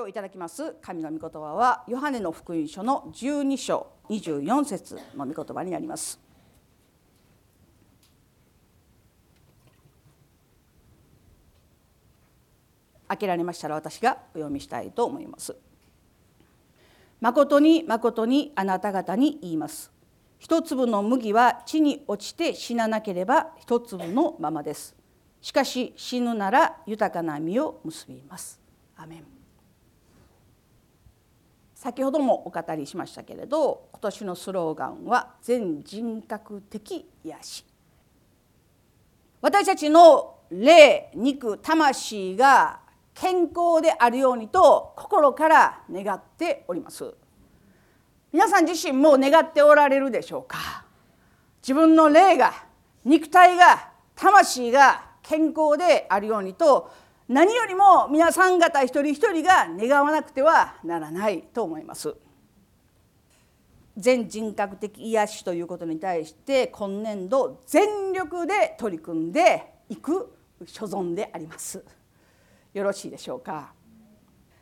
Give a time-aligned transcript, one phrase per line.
[0.00, 0.76] 今日いただきます。
[0.80, 6.18] 神の御言葉はヨハネの福音書の12章24節の御言葉になります。
[13.08, 15.54] 開けられましたら私がお読みしたいと思います。
[17.20, 19.92] 誠に誠にあなた方に言います。
[20.38, 24.96] 一粒の麦は地に落ちて死ななければ一粒のままです。
[25.42, 28.58] しかし死ぬなら豊かな実を結びます。
[28.96, 29.39] アメン。
[31.80, 37.64] 先ほどもお語りしましたけれど今年のスローガンは全人格的癒し。
[39.40, 42.80] 私たちの霊肉魂が
[43.14, 47.14] 健康であるようにと心から願っております。
[48.30, 50.84] 皆さん自身も願っておられるでしょうか？
[51.62, 52.52] 自分の霊が
[53.06, 56.90] 肉体が魂が健康であるようにと
[57.30, 62.12] 何よりも皆さん方一人一人が願わなくてはならないと思います。
[63.96, 70.34] 全人格的癒しということに対して今年度全力で取り組んでいく
[70.66, 71.84] 所存であります。
[72.74, 73.74] よろしいでしょうか。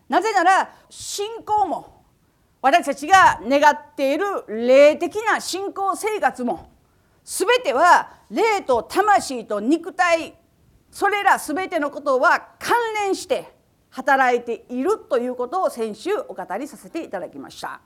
[0.07, 2.03] なぜなら信仰も
[2.61, 6.69] 私たちが願っている霊的な信仰生活も
[7.25, 10.35] 全ては霊と魂と肉体
[10.91, 13.53] それら全てのことは関連して
[13.91, 17.81] 働いているということを先週お語りさせていただきました。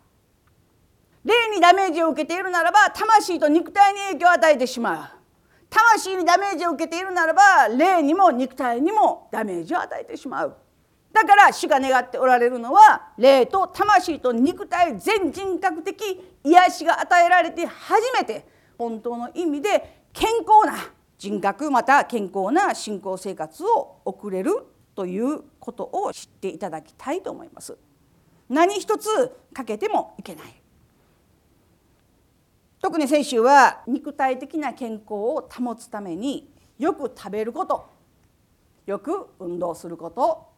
[1.24, 5.22] 霊にダメージを受けているならば魂と肉体に影響を与えてしまう。
[5.70, 10.56] 魂にダメージを受けているならば霊にも肉体にもダメージを与えてしまう。
[11.12, 18.46] だから主が願っておられるのは霊と魂と肉体全人格的癒しが与えられて初めて
[18.78, 20.90] 本当の意味で健康な
[21.22, 27.78] 人格また健康な信仰生活を送れるということを知っていただきたいと思います。
[28.48, 29.08] 何一つ
[29.54, 30.52] かけてもいけない。
[32.80, 37.86] 特に先週は肉体的な健康を保つためによく食べること。
[38.86, 40.48] よく運動すること。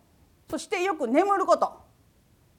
[0.49, 1.75] そしてよく眠ること。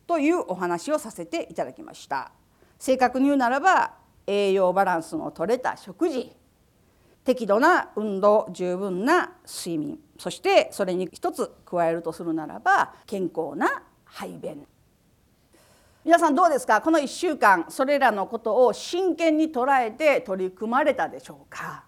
[0.05, 2.31] というお話をさせていただきました。
[2.77, 3.93] 正確に言うならば
[4.27, 6.44] 栄養バランスの取れた食事。
[7.25, 14.65] 適度な運動十分な睡眠そしてそれに一つ加えるとするならば健康な排便。
[16.05, 16.81] 皆さんどうですか？
[16.81, 21.83] この1週間それらのことを真剣に捉えて取り組まれたでしょうか？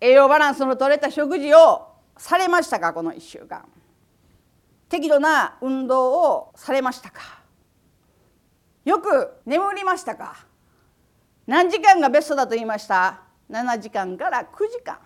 [0.00, 2.92] 栄養バランスの取れた食事をされましたか？
[2.92, 3.64] この1週間。
[4.88, 7.20] 適度な運動をされましたか？
[8.84, 10.44] よく眠りましたか？
[11.46, 13.22] 何時間がベストだと言いました？
[13.50, 14.98] 7時間から9時間。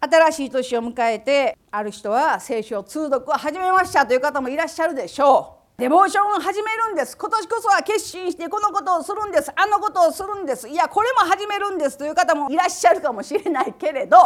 [0.00, 5.80] 新しい年を迎えてある人は聖書通読を始めましたという方もいらっしゃるでしょう。
[5.80, 7.16] デボーションを始めるんです。
[7.16, 9.52] 今年こそは決心してこのことをするんです。
[9.54, 10.68] あのことをするんです。
[10.68, 14.16] いやこれも始めるんですという方もいらっしゃるかもしれないけれど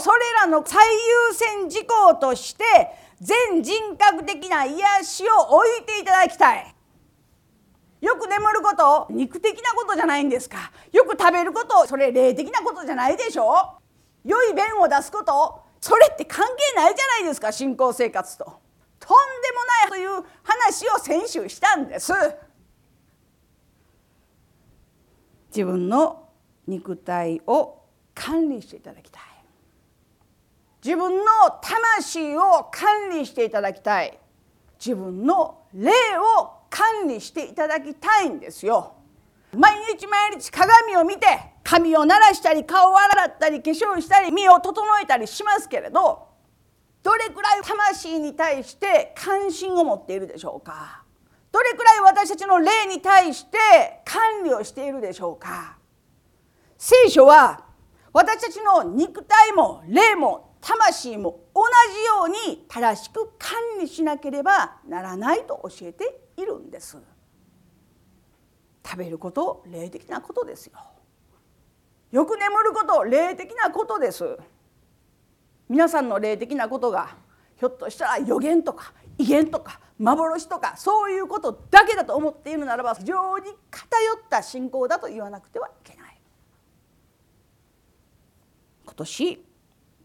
[0.00, 2.64] それらの最優先事項として
[3.20, 6.74] 全人格的な癒しを置いていただきたい。
[8.00, 10.70] よく眠ること肉的なことじゃないんですか。
[10.92, 13.78] よく食べることそれ霊的なことじゃないでしょ。
[14.24, 18.44] 良い便を出すことそれって関係ないじゃないですか信仰生活と。
[19.00, 22.12] とんでもないという話を先週したんです。
[25.48, 26.28] 自分の
[26.66, 27.82] 肉体を
[28.14, 29.22] 管理していただきたい。
[30.84, 31.24] 自分の
[31.62, 34.18] 魂を管理していただきたい。
[34.78, 38.94] 自分の霊を管理していただきたいんですよ。
[39.56, 41.26] 毎日毎日鏡を見て
[41.64, 46.28] 髪を鳴らしたり顔を洗ったり化粧したり身を整えたりしますけれど
[47.02, 51.04] どれくらい魂に対して関心を持っているでしょうか？
[51.50, 53.56] どれくらい私たちの霊に対して
[54.04, 55.78] 管理をしているでしょうか？
[56.76, 57.64] 聖書は
[58.12, 61.62] 私たちの肉体も霊も魂も同
[61.94, 66.96] じように正しく管理しなければならないと教えているんです。
[68.86, 70.78] 食べること霊的なことですよ。
[72.12, 74.38] よく眠ること霊的なことです。
[75.68, 77.16] 皆さんの霊的なことが
[77.56, 86.20] ひょっとしたら予言とか威厳とか幻とかそういうことだけだと思っているならば非常に偏った信仰だと言わなくてはいけない。
[88.84, 89.44] 今年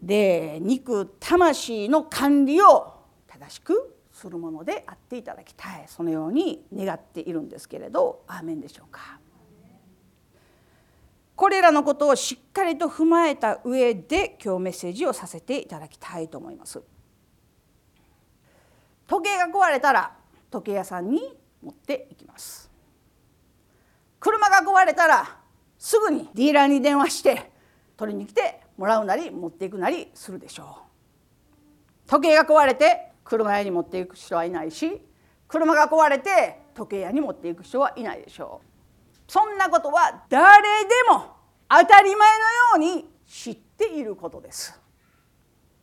[0.02, 2.92] で肉魂の管理を
[3.28, 5.84] 正しくするものであっていただきたい。
[5.86, 9.20] そのように願っているんですけれどアーメンでしょうか。
[11.36, 16.80] これらのことをしっかりと踏まえた上で今日メッセージをさせていただきたいと思います。
[19.06, 20.16] 時計が壊れたら
[20.50, 22.70] 時計屋さんに持っていきます。
[24.20, 25.36] 車が壊れたら
[25.76, 27.50] すぐにディーラーに電話して
[27.96, 30.78] 取りに来てもらうなり持っていくなりするでしょ
[32.06, 32.08] う。
[32.08, 35.02] 時計が壊れて車屋に持っていく人はいないし
[35.48, 38.66] 車が壊れて時計屋に持っていく人はいないでしょう。
[39.26, 41.34] そんなことは誰でも
[41.68, 42.38] 当たり前
[42.76, 44.78] のように知っていることです。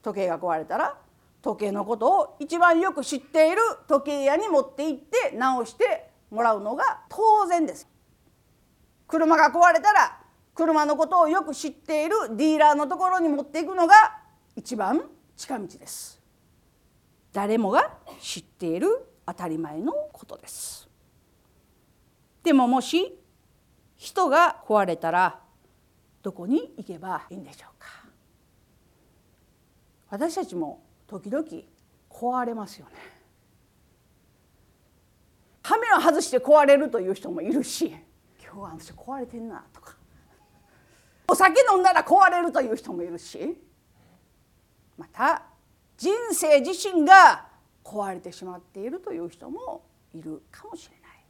[0.01, 0.97] 時計が壊れたら
[1.41, 3.57] 時計のことを一番よく知っている
[3.87, 7.87] 時計屋に持って行って直してもらうのが当然です。
[9.07, 10.19] 車が壊れたら
[10.53, 14.19] 車のことをよく知っているディーラーのところに持っていくのが
[14.55, 15.01] 一番
[15.35, 16.20] 近道です。
[17.33, 18.87] 誰もが知っている
[19.25, 20.89] 当たり前のことです。
[22.43, 23.17] でももし
[23.95, 25.39] 人が壊れたら
[26.23, 27.87] どこに行けばいいんでしょうか？
[30.09, 31.45] 私たちも時々
[32.09, 32.93] 壊れますよね。
[35.61, 37.87] カメラ外して壊れるという人もいるし
[38.43, 39.95] 今日は私壊れてんなとか。
[41.27, 43.57] お酒飲んだら壊れるという人もいるし
[44.97, 45.43] また
[46.01, 47.45] 人生自身が
[47.83, 49.83] 壊れてしまっているという人も
[50.15, 51.23] いるかもしれない。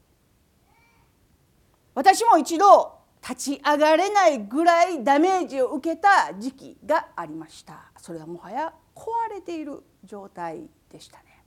[1.93, 7.91] 私も一度立ち上がれないぐらいダメージを受けた時期がありました。
[7.97, 11.43] それはもはや壊れている状態でしたね。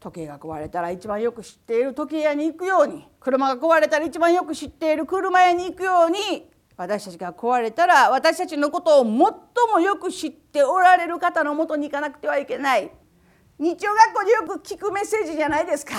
[0.00, 12.88] 時計が壊れたら一番よく知っている時計屋に行くように車が壊れたら一番よく知っている車屋に行くように私たちが壊れたら私たちのことを最もよく知っておられる方のもとに行かなくてはいけない。
[13.58, 15.92] 日曜学校でよく聞くメッセージじゃないですか？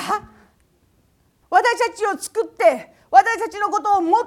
[1.49, 4.23] 私たちを作って私たちのことを最もよ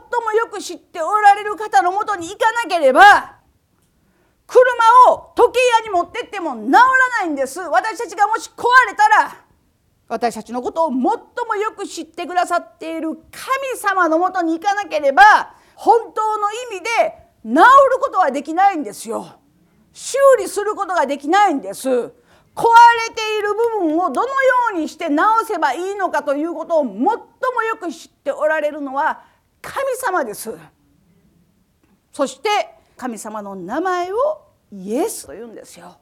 [0.53, 3.39] く知っておられる方のもとに行かなければ
[4.47, 4.63] 車
[5.09, 6.81] を時計屋に持ってっても治ら
[7.21, 7.61] ないんです。
[7.61, 9.39] 私たちがもし壊れたら
[10.07, 11.09] 私たちのことを最も
[11.57, 13.23] よく知ってくださっている神
[13.77, 16.87] 様のもとに行かなければ本当の意味で
[17.43, 17.61] 治る
[18.01, 19.41] ことはできないんですよ。
[19.93, 21.89] 修理することができないんです。
[21.89, 22.13] 壊れ
[23.13, 24.33] ている部分をどのよ
[24.75, 27.19] うにして直せばいいのかということを最もよ
[27.81, 29.25] く知っておられるのは
[29.61, 30.57] 神様です。
[32.13, 32.49] そして
[32.97, 34.17] 神様の名前を
[34.71, 35.97] イエスと言うんですよ。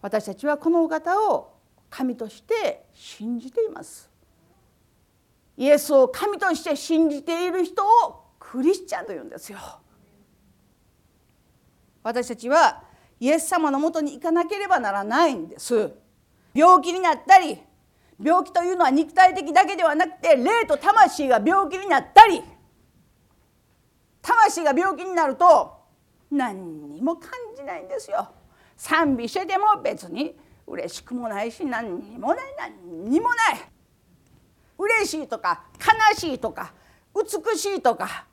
[0.00, 1.52] 私たちはこのお方を
[1.90, 4.07] 神として信じています。
[5.58, 9.58] イエスを神として信じている人をクリスチャンと言うんですよ。
[12.04, 12.84] 私たちは
[13.18, 15.92] イエス様のもとに行かなければならないんです。
[16.54, 17.58] 病気になったり
[18.22, 22.40] 病気というのは肉体的だけではなくて霊と魂が病気になったり
[24.22, 25.76] 魂が病気になると
[26.30, 28.28] 何にも感じないんですよ。
[28.76, 30.38] 賛美してても別に
[30.68, 33.77] 嬉しくもないし何にもない何にもない。
[34.78, 36.72] 嬉しいとか悲しいとか
[37.14, 38.26] 美しいとか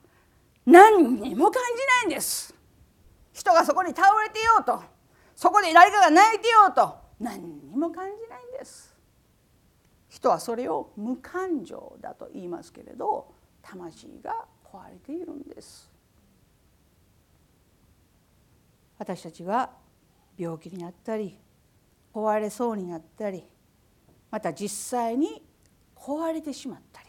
[0.65, 2.53] 何にも感じないんです。
[3.33, 4.81] 人がそこに倒れてようと
[5.35, 8.95] そこで誰かが泣いてようと何にも感じないんです。
[10.07, 15.91] 人はそれを無感情だと言いますけれど魂が壊れているんです。
[18.97, 19.71] 私たちが
[20.37, 21.37] 病気になったり
[22.13, 23.43] 壊れそうになったり
[24.31, 25.43] また実際に
[26.05, 27.07] 壊れてしまったり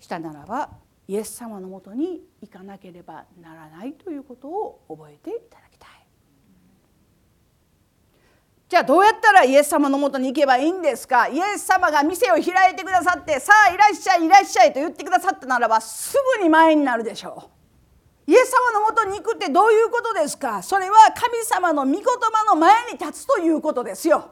[0.00, 0.70] したならば
[1.06, 5.90] イエス様のもとに行かなければならないということを覚えていただきたい。
[8.68, 11.28] じゃあどうやったらイエス様のもとに行けばいいんですか？
[11.28, 17.50] イエス様が店を開いてくださってさあいらっしゃいいらっしゃいと言ってくださったならばすぐに前になるでしょ
[18.26, 18.30] う。
[18.30, 20.62] イエス様のもとに行くってどういうことですか？
[20.62, 24.30] それは神様の御言葉の前に立つということですよ。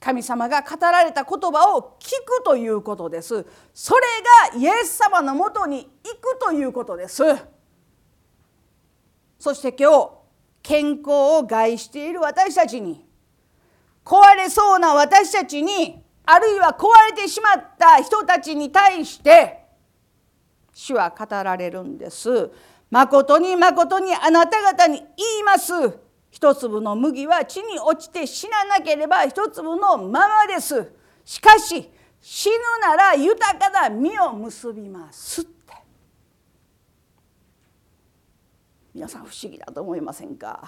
[0.00, 4.00] 神様が語られた言葉を聞くということですそれ
[4.52, 7.22] がイエス様のもとに行くということです
[9.38, 10.10] そして今日
[10.62, 13.06] 健康を害している私たちに
[14.04, 19.60] 壊れそうな私たちにあるいは壊れてしまった人たちに対して
[20.72, 22.50] 主は語られるんです。
[22.90, 25.06] 誠に誠にあなた方に言
[25.40, 25.72] います。
[26.30, 30.92] 一粒の麦は地に落ちて死ななければ一粒のままです。
[31.24, 35.50] しかし死ぬなら豊かな実を結びますって。
[38.94, 40.62] 皆さん不思議だと思いませんか？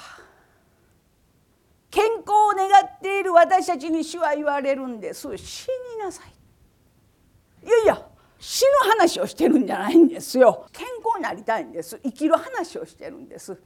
[1.91, 5.37] 健康を願っている私たちに主は言われるんです。
[5.37, 7.67] 死になさい。
[7.67, 8.07] いやいや
[8.39, 10.67] 死ぬ話をしてるんじゃないんですよ。
[10.73, 12.01] 健康になりたいんです。
[12.03, 13.57] 生きる話をしてるんです。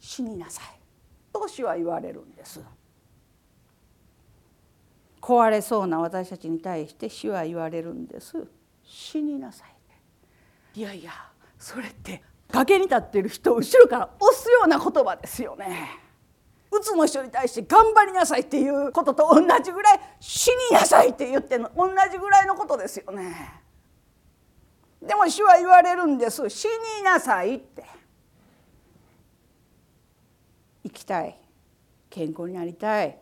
[0.00, 0.77] 死になさい。
[1.38, 2.60] と主は言われるんです
[5.20, 8.46] 壊れそうな私たちに対して主は言われるんです
[8.82, 9.78] 死になさい
[10.74, 11.10] いやいや
[11.58, 15.90] それって崖に立ってる人を後ろから押すような言葉ですよね
[16.70, 23.60] うつの人に対して頑張りなさいっていうことと同じぐらい死になさいって言ってるの同じぐらいのことですよね
[25.02, 26.66] でも主は言われるんです死
[26.98, 27.84] になさいって
[30.88, 31.38] 生きたい。
[32.10, 33.18] 健康になりたい。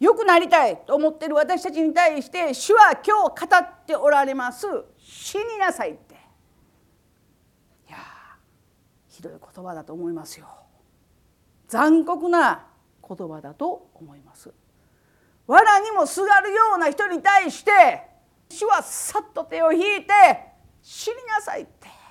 [0.00, 4.66] 良くなりたいと思ってる私たちに対して主は今日語っておられます。
[4.98, 6.14] 死になさいって。
[7.88, 7.98] いや
[9.08, 10.48] ひどい言葉だと思いますよ。
[11.68, 12.66] 残酷な
[13.08, 14.52] 言葉だと思います。
[15.46, 17.70] 藁にもすがるような人に対して
[18.48, 20.12] 主はさっと手を引いて
[20.82, 22.01] 死になさいって。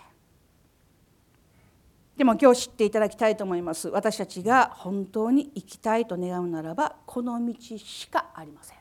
[2.21, 3.89] でも今日知っていただきたいと思います。
[3.89, 8.77] 私たちが本当に生きたいと願うならばこの道しかありません。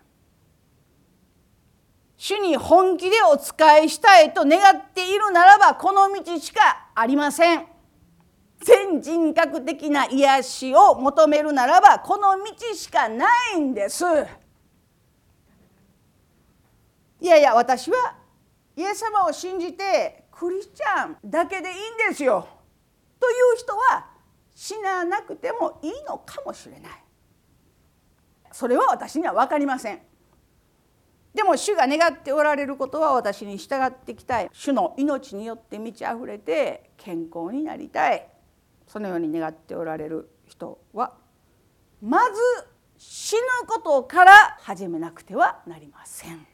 [2.19, 7.65] 主に本気でお仕えしたいと願っているならばこの道しかありません。
[8.59, 14.05] 全人格的な癒しを求めるならばこの道しかないんです。
[17.23, 18.17] いやいや私は
[18.77, 22.60] イエス様を信じてクリスチャンだけでいいんですよ。
[23.21, 24.07] という人は
[24.55, 26.93] 死ななくてもいいのかもしれない。
[28.53, 30.01] それは私には分かりません。
[31.35, 34.51] でも主が願っておられることは私に従っていきたい。
[34.53, 38.27] 主の命によって満ち溢れて健康になりたい。
[38.87, 41.13] そのように願っておられる人は
[42.03, 42.41] まず
[42.99, 46.45] 死ぬことから始めなくてはなりません。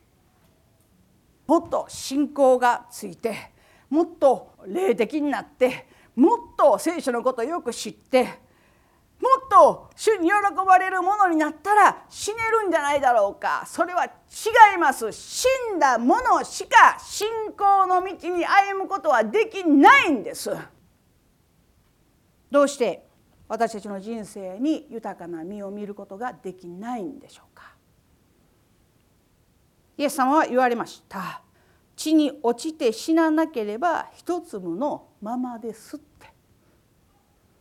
[1.46, 3.52] もっと信仰がついて
[3.88, 8.46] もっと霊的になってもっと聖書のことをよく知って
[9.20, 10.35] もっと主に喜
[10.66, 13.64] ばれるものになったら死ねるんじゃないだろうか。
[13.66, 14.11] それは違
[14.75, 15.11] います。
[15.11, 20.50] 死んだものしか信仰の道に歩むことはできないんです。
[22.50, 23.06] どうして
[23.49, 27.75] 私たちの人生に豊かな実を見ることができないんでしょうか。
[29.96, 31.45] イエス様は言われました。
[31.96, 36.26] 地に落ちて死ななければ一粒のままですって。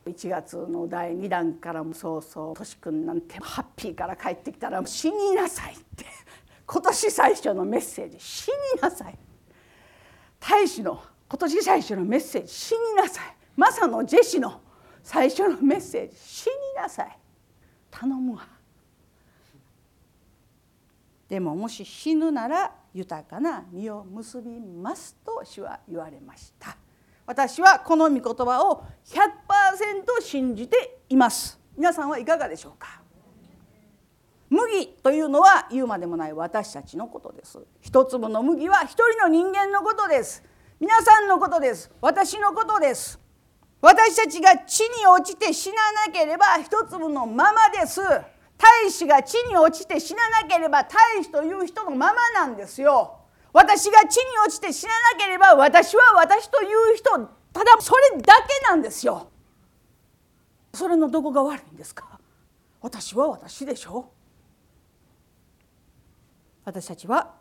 [0.05, 6.05] 1月の第2弾からもそうそうとし君なんてハッピーから帰ってきたら死になさいって。
[6.67, 8.19] 今年最初のメッセージ。
[8.19, 9.17] 死になさい。
[10.39, 12.53] 大使の今年最初のメッセージ。
[12.53, 13.35] 死になさい。
[13.55, 14.61] マサのジェシの
[15.01, 16.15] 最初のメッセージ。
[16.17, 17.17] 死になさい。
[17.89, 18.47] 頼むわ。
[21.29, 26.77] でももし死ぬなら豊かな実を結びますと主は言われました。
[27.25, 31.59] 私はこの御言葉を100%信じています。
[31.75, 33.01] 皆さんはいかがでしょうか？
[34.49, 36.33] 麦というのは言うまでもない。
[36.33, 37.59] 私たちのことです。
[37.81, 40.41] 一粒の麦は一人の人間のことです。
[40.79, 41.91] 皆さんのことです。
[41.99, 43.19] 私のことです。
[43.81, 45.75] 私たちが地に落ちて死な
[46.07, 47.99] なければ一粒のままです。
[48.57, 53.19] 大使が地に落ちて死ななければ大使という人のままなんですよ。
[53.53, 57.11] 私が地に落ちて死ななければ私は私という人
[57.53, 59.29] ただそれだけなんですよ。
[60.73, 62.19] それのどこが悪いんですか？
[62.81, 64.11] 私は私でしょ
[66.65, 67.33] 私たちは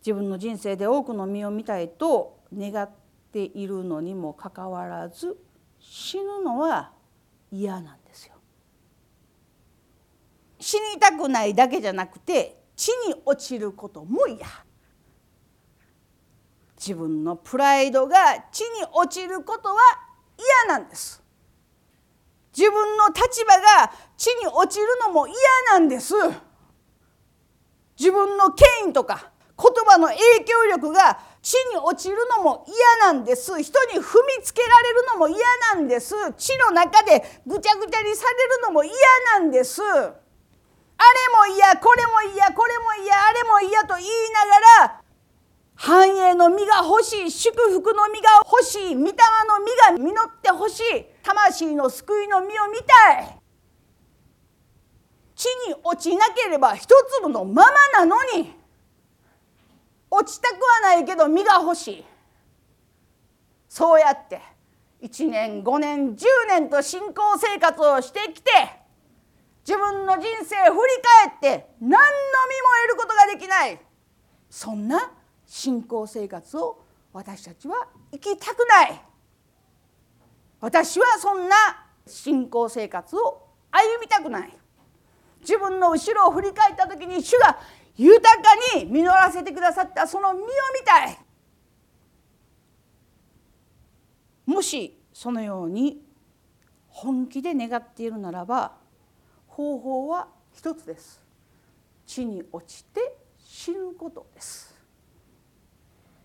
[0.00, 2.90] 自分の人生で多くの身を見たいと願っ
[3.32, 5.36] ているのにもかかわらず
[5.78, 6.92] 死ぬのは
[7.52, 8.03] 嫌なんです。
[10.64, 14.46] 死にたくないだけじゃなくて地に落ちることも嫌。
[16.78, 18.16] 自分のプライドが
[18.50, 19.76] 地に落ちることは
[20.66, 21.22] 嫌なんです。
[22.56, 25.36] 自分の立場が地に落ちるのも嫌
[25.70, 26.14] なんです。
[27.98, 33.62] 自分の権威とか言葉の影響力が地に落ちるのも嫌なんです。
[33.62, 35.38] 人に踏みつけられるのも嫌
[35.74, 36.14] なんです。
[36.38, 38.94] 地の中でぐちゃぐちゃにされるのも嫌
[39.38, 39.82] なんです。
[41.14, 45.00] れも嫌これも嫌これも嫌あれも嫌と言いながら
[45.76, 53.38] 繁栄の実が欲しい祝福の実が欲しい御霊の実が実って欲しい魂の救いの実を見たい。
[55.34, 56.88] 地に落ちなければ一
[57.20, 58.54] 粒のままなのに
[60.10, 62.04] 落ちたくはないけど実が欲しい。
[63.68, 64.40] そうやって
[65.02, 68.50] 1年5年10年と信仰生活をしてきて
[69.66, 71.98] 自分の人生振り返って何の実も
[72.86, 73.80] 得ることができない。
[74.50, 75.10] そんな
[75.46, 79.00] 信仰生活を私たちは生きたくない。
[80.60, 81.56] 私はそんな
[82.06, 84.56] 信仰生活を歩みたくない。
[85.40, 87.58] 自分の後ろを振り返った時に主が
[87.96, 88.42] 豊か
[88.76, 90.50] に実らせてくださったその実を見
[90.84, 91.18] たい。
[94.44, 96.02] もしそのように
[96.88, 98.83] 本気で願っているならば
[99.54, 101.22] 方法は一つです。
[102.04, 104.74] 地に落ちて死ぬことです。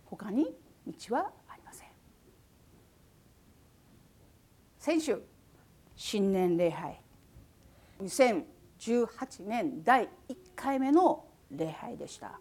[0.06, 0.58] 他に
[0.88, 1.88] 道はありません。
[4.80, 5.22] 先週
[5.96, 7.00] 新年礼拝。
[8.02, 12.40] 2018年第1回目の礼拝でした。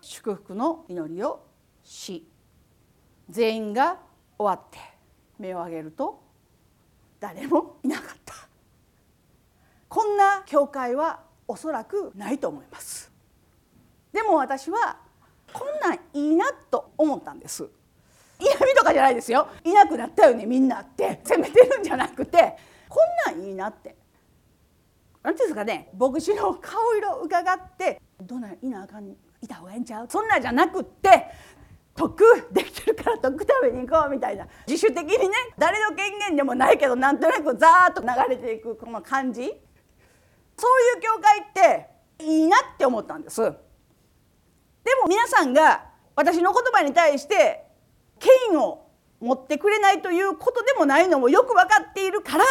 [0.00, 1.46] 祝福の祈りを
[1.82, 2.26] し
[3.28, 4.00] 全員が
[4.38, 4.78] 終わって
[5.38, 6.22] 目を上げると
[7.20, 8.23] 誰もいなかった。
[9.94, 13.12] こんな教会はおそらくないと思います。
[14.12, 14.96] でも私は
[15.52, 17.68] こんなんいいなと思ったんです。
[18.40, 19.46] 嫌味とかじゃないですよ。
[19.62, 21.20] いなくなったよねみんなって。
[21.22, 22.56] 責めてるんじゃなくて
[22.88, 22.98] こ
[23.30, 23.94] んなんいいなって。
[25.22, 25.90] 何ていうんですかね。
[25.96, 30.08] 牧師の顔色を伺ってどないいなあかんいた方がええんちゃう？
[30.10, 31.28] そんなんじゃなくって
[31.94, 32.20] 得
[32.50, 34.48] できてるから 得食べに行こうみたいな。
[34.66, 39.54] 自主的にね誰の権限でもないけどなんとなくザーッと流れていくこの感じ。
[40.56, 43.40] そういう教会っていいなって思ったんです。
[43.42, 43.50] で
[45.02, 45.84] も皆さんが
[46.14, 47.64] 私の言葉に対して
[48.18, 48.86] 権威を
[49.20, 52.44] 持ってくれないということでもないのもよく分かっているから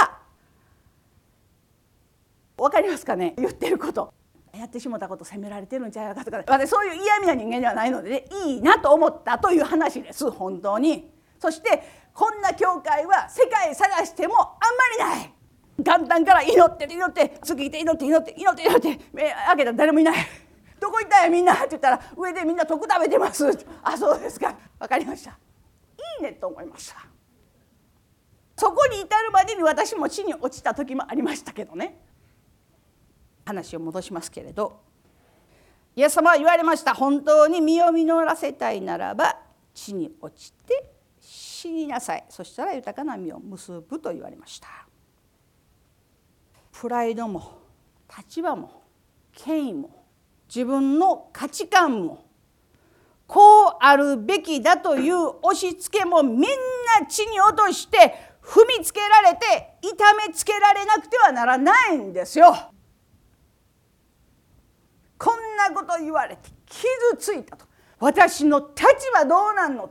[2.57, 3.35] 分かりますかね？
[3.37, 4.13] 言ってること。
[4.53, 6.43] やってしもたこと責められてるんちゃうかとか。
[6.45, 10.29] 私そういう嫌味な人間ではないので、ね、いいなと思ったという話です。
[10.29, 11.11] 本当に。
[11.39, 11.83] そして
[12.13, 14.49] こんな教会は世界探してもあん
[14.99, 15.33] まりない。
[15.77, 20.15] 元旦から祈って祈って次いて祈って祈って祈って祈って目開けたら誰もいない。
[20.79, 21.53] どこ行ったんやみんな。
[21.53, 23.45] って言ったら上でみんな徳食べてます。
[23.81, 24.55] あそうですか。
[24.79, 25.31] 分かりました。
[25.31, 25.35] い
[26.19, 27.05] いねと思いました。
[28.55, 31.99] そこに至るまでに私も地に落ちた時もありましたけどね。
[33.45, 34.81] 話を戻しますけれど。
[35.95, 36.93] イエス様は言われました。
[36.93, 39.37] 本当に身を実らせたいならば
[39.73, 42.25] 地に落ちて死になさい。
[42.29, 44.67] そしたら豊かな実を結ぶと言われました。
[46.73, 47.59] プライドも
[48.17, 48.83] 立場も
[49.31, 50.03] 権威も
[50.53, 52.25] 自分の価値観も
[53.25, 62.53] こうあるべきだという押し付けもみんな地に落として踏みつけられて痛めつけられなくてはならないんですよ。
[65.17, 66.85] こんなこと言われて傷
[67.17, 67.65] ついたと。
[67.99, 69.89] 私の立場どうなんの？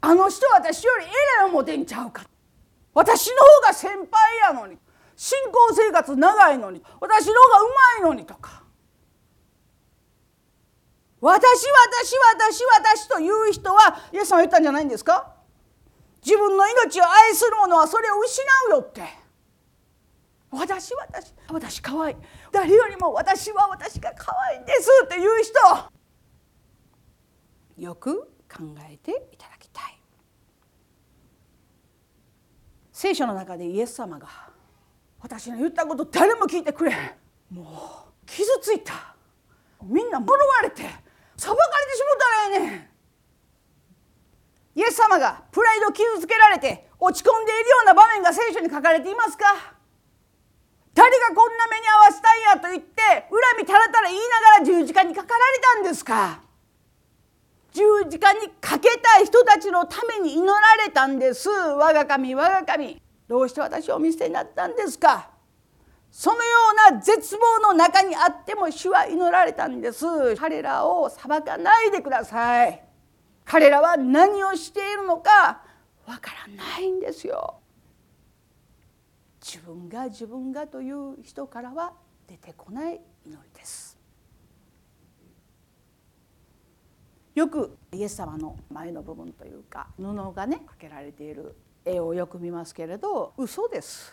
[0.00, 1.04] あの人私より
[1.38, 2.24] 偉い思てんちゃうか。
[2.92, 4.76] 私の方が先輩やのに。
[5.20, 7.64] 信仰生活長いのに私の方がう
[8.00, 8.62] まいのにとか。
[11.20, 15.34] 私私私私という人はイエス様言ったんじゃないんですか？
[16.24, 19.02] 自分の命を愛する者はそれを失うよって。
[20.50, 22.16] 私私私可愛い。
[22.50, 25.52] 誰よりも私は私が可愛いんですっていう人。
[27.76, 30.00] よく考えていただきたい。
[32.90, 34.48] 聖書の中でイエス様が
[35.22, 36.92] 私の言ったこと誰も聞いてくれ
[37.50, 37.66] もう
[38.26, 39.14] 傷ついた。
[39.82, 40.82] みんな呪われて
[41.36, 42.88] 裁かれてしもたらええねん。
[44.76, 49.74] イエス様がプライドを傷つけられて落ち込んでいるような場面が聖書に書かれていますか？
[50.94, 56.40] 誰がこんな目に遭わせたんやと言って恨みたらたら言いながら十字架にかかられたんですか？
[57.72, 61.48] 十字架にかけたい人たちのために祈られたんです。
[61.48, 63.00] 我が神我が神。
[63.30, 65.30] どうして私をお見捨てになったんですか？
[66.10, 66.56] そのよ
[66.90, 70.34] うな絶望の中にあっても主は祈られたんです。
[70.34, 72.82] 彼らを裁かないでください。
[73.44, 75.62] 彼らは何をしているのか
[76.08, 77.60] わからないんですよ。
[79.40, 81.92] 自分が自分がという人からは
[82.26, 83.96] 出てこない祈りです。
[87.36, 94.12] よくイエス様の前の部分というか布がねかけられている絵をよく見ますけれど嘘です。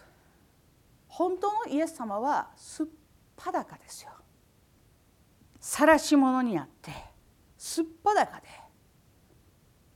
[1.08, 2.86] 本当のイエス様はすっ
[3.36, 4.12] ぱだかですよ。
[5.60, 6.92] 晒し者になって
[7.58, 8.48] すっぱだかで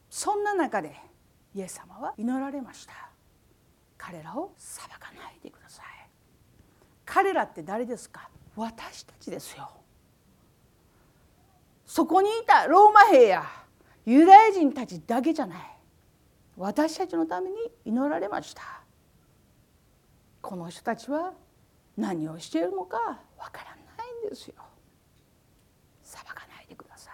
[0.10, 0.95] そんな中で
[1.53, 2.93] イエス様は祈られました。
[3.97, 5.86] 彼らを裁かないでください。
[7.05, 8.29] 彼らって誰ですか？
[8.55, 9.69] 私たちですよ。
[11.86, 13.45] そこにいたローマ兵や
[14.05, 15.60] ユダヤ人たちだけじゃない。
[16.62, 18.62] 私たちのために祈られました。
[20.41, 21.34] この人たちは
[21.97, 22.97] 何をしているのか
[23.39, 24.54] わからないんですよ。
[26.04, 27.13] 裁かないでください。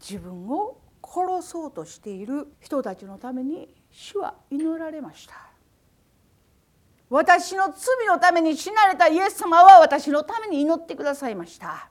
[0.00, 5.34] 自分を殺そうとしている人たちのために主は祈られました。
[7.10, 11.90] 私の罪のために死なれたイエス様は私のために祈ってくださいました。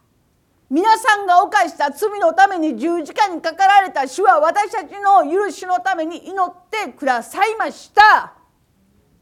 [0.70, 8.34] 皆さんが犯した罪のために十字架にかかられた主は私たちの許しのために祈ってくださいました。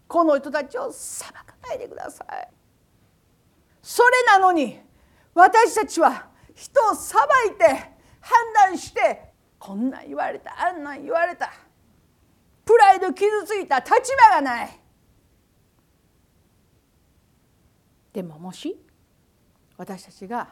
[0.07, 2.47] この人たちを裁かないでください。
[3.81, 4.79] それなのに
[5.33, 7.65] 私たちは人を裁いて
[8.21, 11.51] 判断してこんなん言われたあんなん言われた。
[12.63, 13.91] プライド傷ついた立
[14.29, 14.79] 場がない。
[18.13, 18.79] でももし
[19.75, 20.47] 私たちが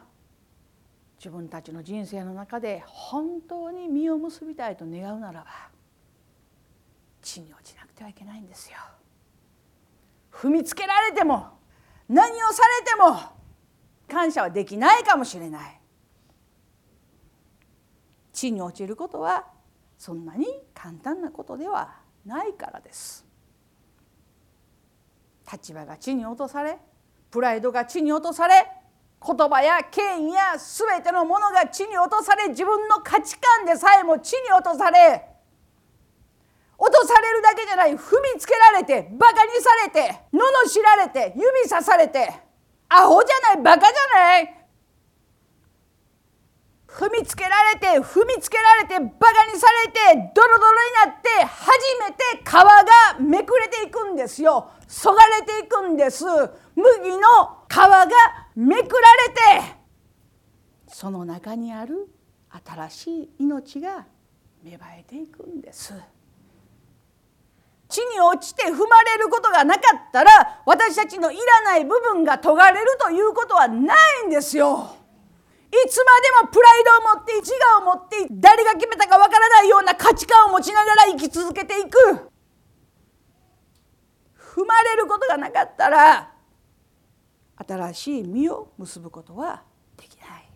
[1.22, 5.46] 自分たちの人生の中で本当に実を結びたいと願うならば
[7.22, 8.78] 地に落ちなくてはいけないんですよ。
[10.32, 11.50] 踏みつけられても
[12.10, 13.20] 何をされても
[14.10, 15.80] 感謝はできないかもしれない。
[18.34, 19.46] 地に落ちることは
[20.00, 23.28] そんなに簡単なことではないからです。
[25.52, 26.80] 立場が地に落とされ
[27.30, 28.81] プライドが地に落とされ
[29.24, 35.28] 言葉や権威や全てのものが地に落とされ自分の価値観でさえも地に落とされ
[36.78, 42.34] 落とされるだけじゃない踏みつけられてバカにされて罵られて指さされて
[42.90, 44.58] アホじゃないバカじゃない。
[46.88, 50.72] 踏みつけられて踏みつけられてバカにされてドロドロ
[51.06, 54.72] になって初めて皮がめくれていくんですよ。
[54.88, 56.26] そがれていくんです。
[56.76, 58.08] 麦の皮が
[58.62, 59.16] めくら
[59.60, 59.76] れて
[60.88, 62.08] その中にある
[62.64, 64.06] 新しい命が
[64.64, 65.96] 芽生えていくんです
[67.90, 74.96] 地に落ちて踏まれることがなかったら私たちのいらない部分が研がれるということはないんですよ。
[75.72, 81.98] いつまでもプライドを持って自我を持って誰が決めたかわからないような価値観を持ちながら生き続けていく
[84.38, 86.31] 踏まれることがなかったら
[87.68, 89.64] 新しい実を結ぶことは
[89.98, 90.52] できない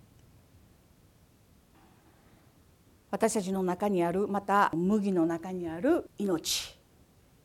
[3.12, 6.78] 私たちの中にあるまた麦の中にある命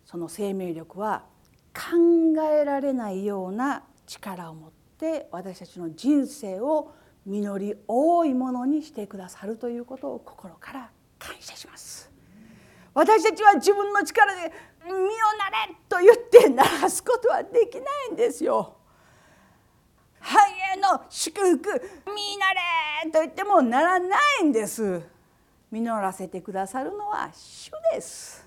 [0.04, 1.24] その生命力は
[1.72, 6.92] 考えられないような力を持って私たちの人生を
[7.24, 12.10] 実り多いものにしてくださるということを心から感謝します
[12.92, 14.52] 私たちは自分の力で
[14.84, 15.06] 「身をな
[15.68, 18.79] れ!」と言って鳴らすことはできないんですよ。
[20.20, 20.40] 繁
[20.74, 21.70] 栄の祝福
[22.06, 22.52] 「身な
[23.04, 25.02] れ!」と言ってもならないんです。
[25.70, 28.46] 実らせてくださるのは主です。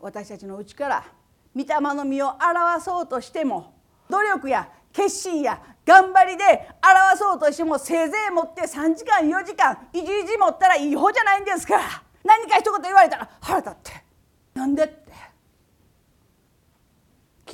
[0.00, 1.04] 私たちのうちから
[1.54, 3.74] 御霊の実を表そうとしても
[4.08, 6.44] 努力や決心や頑張りで
[6.82, 11.82] 表そうとしてもせいぜい持って3時間4時間1日持ったらいい方じゃないんですから。
[12.24, 14.04] 何か一言言われたら腹立って。
[14.54, 15.03] なんでって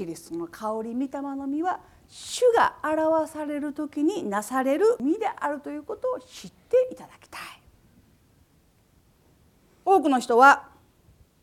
[0.00, 7.40] キリストの香り御霊の実は主が表される時になされる実であるということを知っていただきたい。
[9.84, 10.70] 多くの人は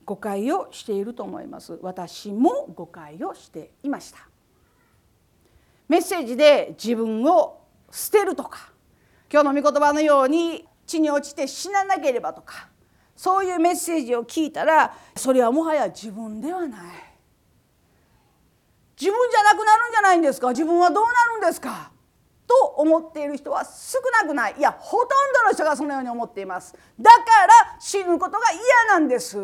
[0.05, 1.77] 誤解をしていると思います。
[1.83, 4.27] 私も誤解をしていました。
[5.87, 8.71] メッセージで自分を捨てるとか
[9.31, 12.69] 今日の御言葉のように地に落ちて死ななければとか
[13.15, 17.06] そういうメッセージを聞いたらそれはもはや自分ではない。
[18.99, 20.49] 自分じゃなくなるんじゃないんですか？
[20.49, 21.91] 自分はどうなるんですか？
[22.47, 24.55] と思っている人は少なくない。
[24.57, 26.73] いやほとんどの人がそのように思っています。
[26.99, 28.61] だから死ぬことが嫌
[28.93, 29.37] なんです。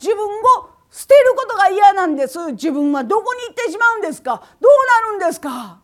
[0.00, 2.52] 自分を捨てることが嫌なんです。
[2.52, 4.42] 自分はどこに行ってしまうんですか？
[4.60, 4.72] どう
[5.04, 5.80] なるんですか？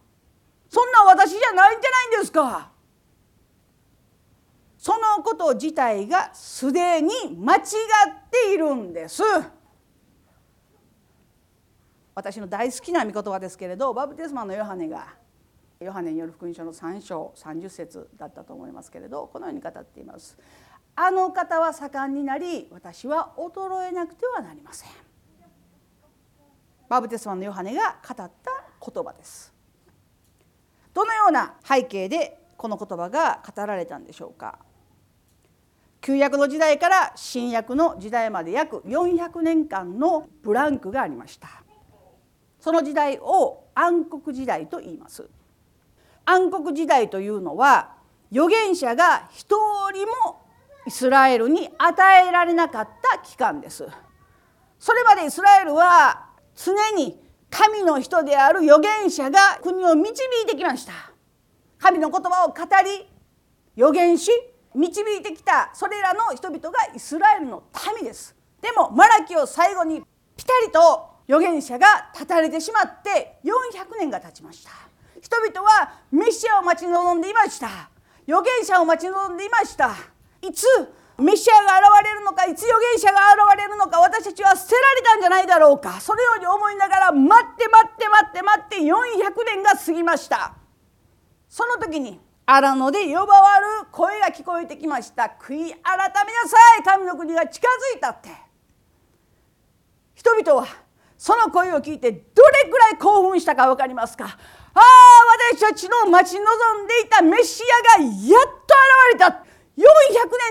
[0.68, 2.70] そんな私じゃないんじゃないんですか？
[4.78, 7.62] そのこと自体がすでに間違っ
[8.30, 9.22] ているんです。
[12.16, 15.06] 私の大好きな御言葉ですけれどバプテスマのヨハネが
[15.80, 20.38] ヨハネによる福音書の3章30節だったと思いますけれどこのように語っています。
[20.94, 24.88] あの方は盛んになり私は衰えなくてはなりません。
[26.88, 28.30] バブテスマのヨハネが語った
[28.94, 29.52] 言葉です。
[30.94, 34.58] どのような背景でこの言葉が語られたんでしょうか。
[36.00, 41.65] 旧約の時代から新約の時代まで約400年間のブランクがありました。
[42.66, 45.28] その時代を暗黒時代と言います。
[46.24, 47.92] 暗黒時代というのは
[48.32, 49.56] 預言者が一
[49.92, 50.42] 人も
[50.84, 53.86] イスラエルに与えられなかった期間です。
[54.80, 60.10] それまでイスラエルは常に神の人である預言者が国を導
[60.42, 60.92] いてきました。
[61.78, 63.06] 神の言葉を語り
[63.76, 64.28] 預言し
[64.74, 65.70] 導いてきた。
[65.72, 67.62] それらの人々がイスラエルの
[67.96, 68.34] 民です。
[68.60, 70.02] でもマラキを最後に
[70.36, 74.70] ぴりと預言者が断たれてしまって400年が経ちました。
[75.20, 77.90] 人々はメシアを待ち望んでいました。
[78.28, 79.90] 預言者を待ち望んでいました。
[80.42, 80.66] いつ
[81.18, 86.00] メシアが現れるのかいつ預言者が現れるのか私たちは捨てられたんじゃないだろうか。
[86.00, 90.54] そのように思いながら待って待って待って待って400年が過ぎました。
[91.48, 95.34] その時に荒野で呼ばわる声が聞こえてきました。
[95.40, 96.84] 悔い改めなさい。
[96.84, 98.28] 神の国が近づいたって。
[100.14, 100.85] 人々は
[101.18, 104.24] その声を聞いてどれくらい興奮したか分かりますか？
[104.24, 104.82] ああ
[105.54, 107.62] 私たちの待ち望んでいたメシ
[107.96, 108.74] アがやっと
[109.10, 109.44] 現れた。
[109.76, 109.82] 400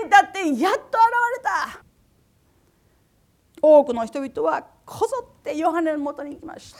[0.02, 0.90] 年経ってやっと現
[1.36, 1.80] れた。
[3.62, 6.78] 多くの人々はこぞってヨハネのもとに行きました。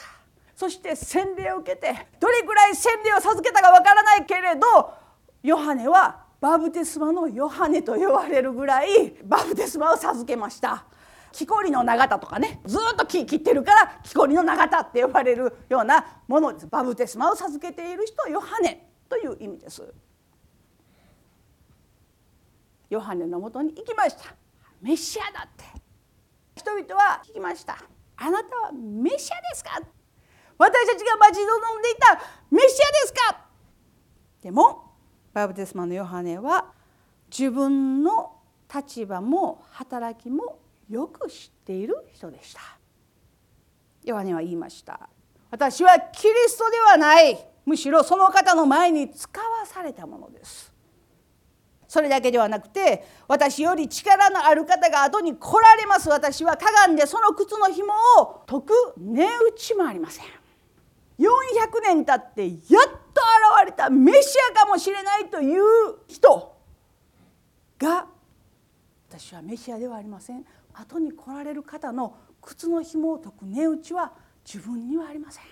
[0.55, 4.93] そして洗礼を受けてどれくらい洗礼を授けたかわからないけれど
[5.43, 10.85] ヨハネはバブテスマのヨハネと呼ばれるぐらいバブテスマを授けました。
[11.37, 19.83] 木こりの長田とかねずっと木切ってるから木こりの長田って呼ばれるようなものですバブテスマを授けている人ヨハネという意味です。
[22.89, 24.35] ヨハネのもとに行きました。
[24.81, 25.65] メシアだって。
[26.57, 27.77] 人々は聞きました。
[28.17, 29.79] あなたはメシアですか？
[30.57, 32.19] 私たちが待ち望んでいた
[32.51, 32.75] メシアで
[33.09, 33.45] すか？
[34.43, 34.95] でも
[35.35, 36.73] バブテスマのヨハネは
[37.31, 38.33] 自分の
[38.75, 42.61] 立場も働きもよく知っている人でした。
[44.05, 45.09] ヨハネは言いました。
[45.51, 47.39] 私はキリストではない。
[47.65, 50.73] むしろその方の前に使わされたものです。
[51.89, 56.09] それだけではなくて私より力のある方が後に来られます。
[56.09, 60.25] 私はかがんでその靴の紐を解く値打ちもありません。
[61.19, 61.29] 400
[61.83, 63.23] 年経ってやっと
[63.63, 65.63] 現れたメシアかもしれないという
[66.07, 66.55] 人
[67.79, 68.07] が
[69.09, 70.45] 私はメシアではありません。
[70.79, 74.13] 後に来られる方の靴の紐を解く値打ちは
[74.45, 75.45] 自分にはありません。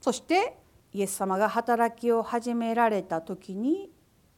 [0.00, 0.56] そして
[0.92, 3.90] イエス様が働きを始められた時に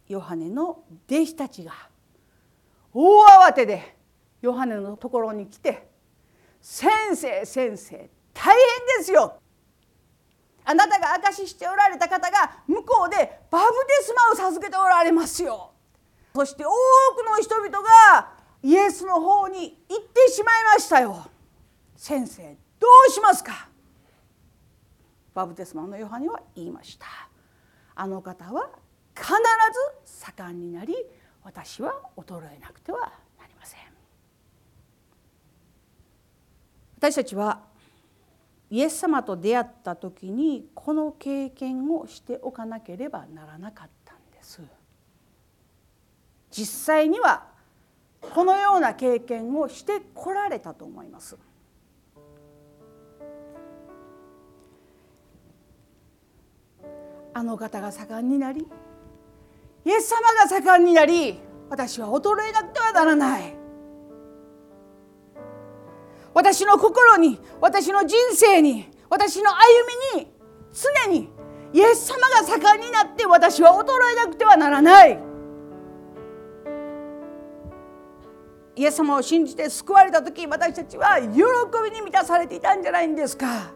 [0.08, 1.72] ヨハネの弟子たちが
[2.92, 3.96] 大慌てで
[4.42, 5.88] ヨハネのところに来て
[6.60, 9.38] 「先生先生大変ですよ」
[10.64, 15.72] あなたが証ししておられた方が向こうでバブテスマを授けておられますよ。
[16.34, 16.70] そして多
[17.16, 21.26] くの人々がイエスの方に行ってしまいましたよ。
[21.96, 22.42] 先生
[22.78, 23.68] どうしますか？
[25.34, 27.06] バブテスマのヨハネは言いました。
[27.94, 28.70] あの方は
[29.14, 29.26] 必
[30.04, 30.94] ず盛んになり
[31.42, 33.80] 私は衰えなくてはなりません。
[36.98, 37.62] 私たちは
[38.70, 44.60] イエス様と出会った時にこの経験をしておかなければならなかったんです。
[46.50, 47.49] 実際には
[48.20, 51.36] このような経験をしてこられたと思います。
[57.32, 58.66] あの方が盛んになり
[59.84, 61.38] イエス様が盛んになり
[61.70, 63.56] 私は衰えなくてはならない。
[66.34, 69.56] 私の心に私の人生に私の歩
[70.16, 70.32] みに
[71.06, 71.28] 常に
[71.72, 75.29] イエス様が盛んになって私は衰えなくてはならない。
[78.80, 83.74] イエス様を信じて救われた時私たちは喜びに満たされていたんじゃないんですか？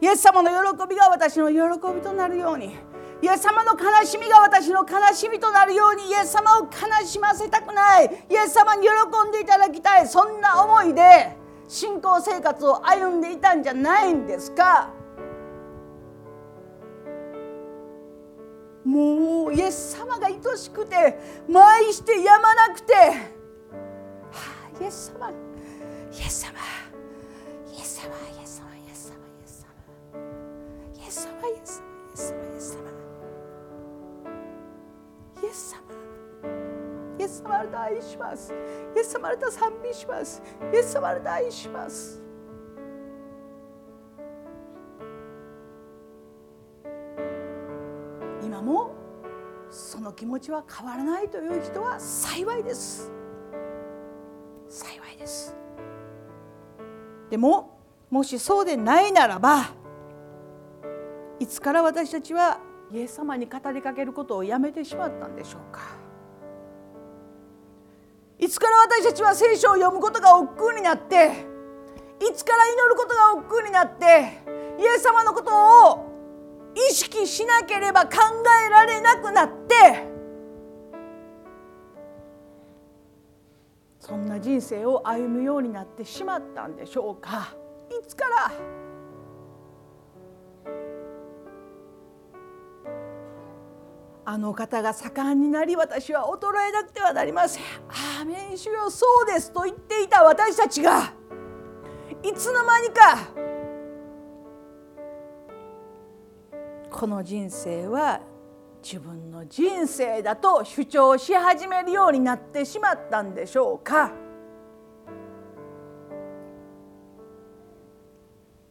[0.00, 1.58] イエス様の喜びが私の喜
[1.94, 2.74] びとなるように
[3.20, 11.36] イエス様の悲しみが私の悲しみとなるようにイエス様を悲しませたくないイエス様に喜んでいただきたいそんな思いで
[11.68, 14.94] 信仰生活を歩んでいたんじゃないんですか？
[19.68, 23.02] エス様が愛しくて愛してやまなくて、は
[24.32, 25.30] あ、イエス様。
[25.30, 25.34] イ
[26.20, 26.58] エス様。
[27.70, 28.08] イエス様。
[28.08, 28.66] イエス様。
[28.74, 29.18] イエス様。
[30.94, 31.10] イエス様。
[31.10, 31.32] イエス様。
[31.48, 31.84] イエス様。
[32.08, 32.80] イエス様。
[35.42, 35.80] イエス様。
[37.18, 37.54] イエス様。
[37.54, 38.54] あなた愛します
[38.96, 39.28] イエス様。
[39.28, 41.08] あなた賛美しますイエス様。
[41.10, 42.27] あなた愛します
[49.98, 53.10] その気持ちは変わらないという人は幸いです。
[54.68, 55.56] 幸いです。
[57.30, 59.72] でももしそうでないならば
[61.40, 62.60] いつから私たちは
[62.92, 65.80] イエス様に語りかけることをやめてしまったんでしょうか。
[68.38, 71.32] いつから私たちは聖書を読むことが億劫になって
[72.20, 74.06] いつから祈ることが億劫になって
[74.78, 76.17] イエス様のことを
[76.90, 78.10] 意識しなければ考
[78.66, 80.06] えられなくなって
[83.98, 87.54] そんな人生を歩むようになってしまったんでしょうか
[87.90, 88.52] いつから？
[94.24, 97.62] あの方が盛んになり私は衰えなくてはなりません。
[97.88, 101.14] アーメン主よそうですと言っていた私たちが
[102.22, 103.18] いつの間にか
[106.98, 108.20] この人生は
[108.82, 114.10] 自分の人生だと主張し始めるようになってしまったんでしょうか？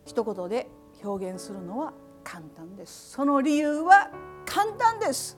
[0.06, 0.68] 一言で
[1.02, 3.12] 表現するのは簡単です。
[3.12, 4.12] その理由は
[4.46, 5.38] 簡単です。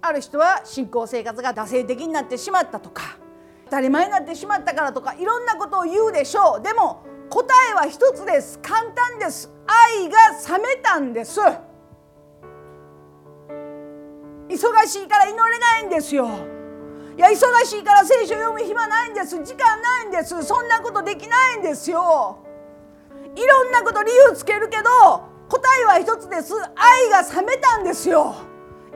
[0.00, 3.18] ある人は信仰生活が惰性的になってしまったとか
[3.66, 6.62] 当たり前になってしまったからとかいろんなことを言うでしょう。
[6.62, 8.58] でも答えは一つです。
[8.60, 9.50] 簡単です。
[9.66, 10.16] 愛が
[10.56, 11.40] 冷めたんです。
[14.48, 16.28] 忙しいから祈れないんですよ。
[17.16, 19.36] いや忙しいから聖書読む暇ないんです。
[19.42, 20.42] 時間ないんです。
[20.42, 22.38] そんなことできないんですよ。
[23.36, 24.90] いろんなこと理由つけるけど
[25.48, 26.52] 答えは一つです。
[26.74, 28.34] 愛が冷めたんですよ。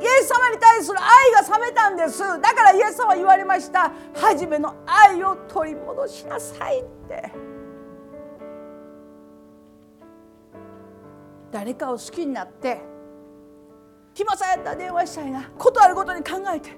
[0.00, 2.18] イエス様に対する愛が冷めたんです。
[2.40, 3.90] だからイエス様は言われました。
[4.14, 7.47] 初めの愛を取り戻しなさいって。
[11.50, 12.80] 誰かを好きになって
[14.14, 16.70] 暇さえやったら電話したいなことあるごとに考えて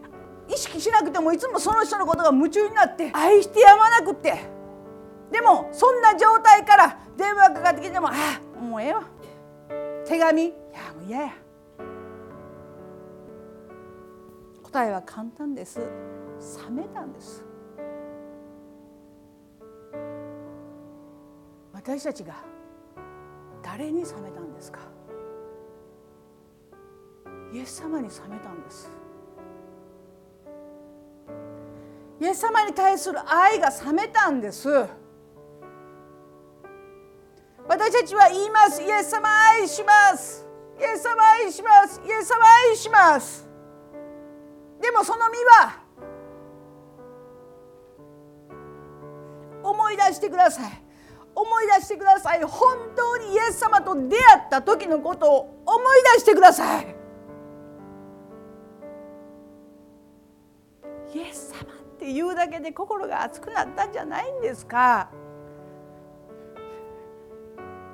[0.49, 4.35] 意識しなくてもいつもその人のことが夢中になって愛してやまなくって
[5.31, 8.13] でもそんな状態から電話かかってきても「あ
[8.57, 9.05] あもうええわ」
[10.07, 11.33] 手紙「いやもう嫌や」
[14.63, 15.81] 答えは簡単です。
[15.81, 15.87] 冷
[16.71, 17.45] めたんです。
[21.73, 22.35] 私たちが
[23.71, 24.81] 誰に冷めたんですか？
[27.53, 28.91] イエス様に冷めたんです。
[32.21, 34.69] イエス様に対する愛が冷めたんです。
[37.69, 38.83] 私たちは言います。
[38.83, 40.45] イエス様愛します。
[40.81, 42.01] イエス様愛します。
[42.05, 42.39] イエス様
[42.71, 43.49] 愛します。
[44.83, 45.79] でもその身は
[49.63, 50.90] 思い出してください。
[51.35, 52.43] 思い出してください。
[52.43, 56.97] 本当にイエス様と出会った時のことを思い出してください。
[61.15, 65.11] イエス様っていうだけで心が熱くなったんじゃないんですか。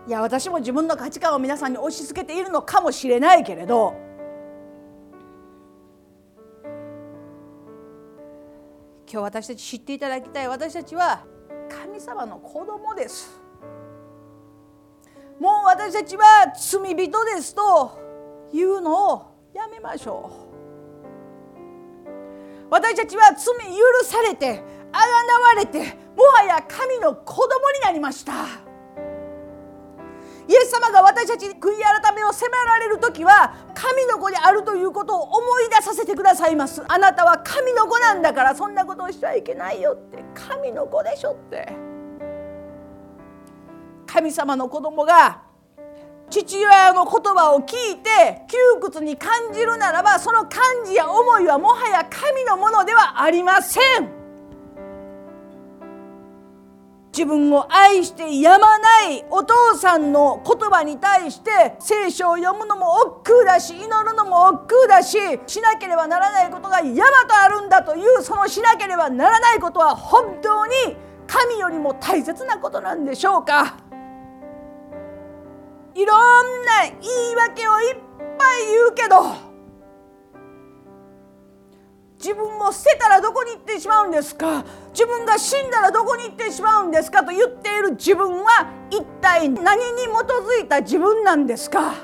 [0.07, 3.95] いや私も自分の価値観を皆さんに押し付けているのかもしれないけれど
[9.11, 11.25] 今日私たち知っていただきたい私たちは
[11.87, 13.41] 神様の子供です。
[15.39, 17.97] もう私たちは罪人ですと
[18.53, 19.23] いうのを
[19.55, 20.33] やめましょ
[22.11, 22.71] う。
[22.71, 25.79] 私たちは罪許されてあがなわれて
[26.17, 28.66] もはや神の子供になりました。
[30.49, 36.83] イエス様が私たちに悔い改めを迫られる時は神の子であるということを思い出させてくださいます。
[36.87, 40.25] あなたは神の子なんだからそんなことをしてはいけないよって。
[40.35, 41.73] 神の子でしょって。
[44.07, 45.43] 神様の子供が
[46.31, 54.16] 父親の言葉を聞いて窮屈に感じるならばその感じや思いはもはや神のものではありません。
[57.17, 66.95] 自分を愛してやまないお父さんの言葉に対して聖書を読むのも億劫だし祈るのも億劫だししなければならないことが山
[67.27, 70.75] とあるんだというそのしなければならないことは本当に
[71.27, 73.79] 神よりも大切なことなんでしょうか。
[75.95, 77.97] いろんな言い訳をいっ
[78.37, 79.46] ぱい言うけど
[82.19, 84.65] 自分を捨てたらどこに行ってしまうんですか？
[84.93, 87.23] 自分が死んだらどこに行ってしまうんですか？
[87.23, 91.95] と言っている自分は一体何に基づいた自分なんですか？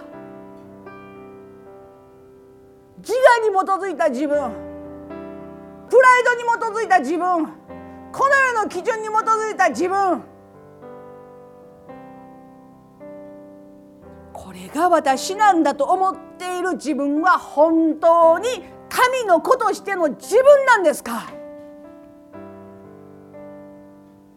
[2.99, 4.39] 自我に基づいた自分
[5.91, 6.47] プライドに基
[6.77, 7.47] づいた自分
[8.13, 10.23] この世の基準に基づいた自分。
[14.33, 18.49] これが私なんだと思っている自分は本当に
[18.95, 21.33] 神の子としての自分なんですか？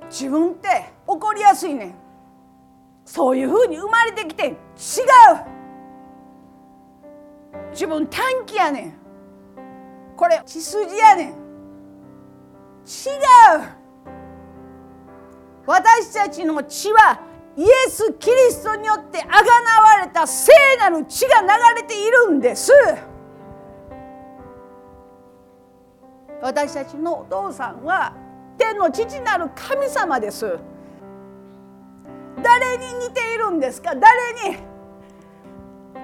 [0.10, 1.88] 自分って怒りやすいね。
[1.88, 1.96] ん
[3.04, 4.56] そういうふうに生まれてきて違う。
[7.72, 8.82] 自分短期やね。
[8.86, 8.94] ん
[10.16, 11.26] これ血筋やね。
[11.26, 11.38] ん違う。
[15.66, 17.20] 私たちの血は
[17.58, 22.72] イエス・キリストによってあがなわれた聖なる血が流れているんです。
[26.46, 28.14] 私たちのお父さんは
[28.60, 30.60] 天の父なる神様です。
[32.44, 33.96] 誰に似ているんですか？
[33.96, 34.58] 誰に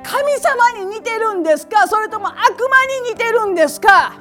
[0.01, 1.87] 神様に似てるんですか？
[1.87, 2.43] それとも悪魔
[3.05, 4.15] に似てるんですか？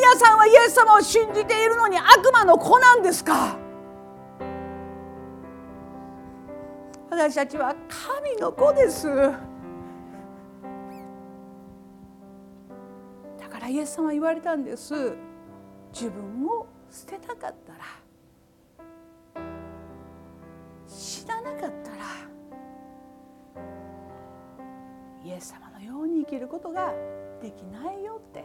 [0.00, 3.56] 皆さんはイエス様を信じているのに悪魔の子なんですか？
[7.08, 9.06] 私たちは神の子です。
[9.06, 9.38] だ
[13.48, 15.14] からイエス様は言われたんです。
[15.92, 17.80] 自分を捨てたかったら
[20.86, 22.04] 死ななかったら
[25.24, 26.92] イエス様のように生きることが
[27.40, 28.44] できないよって。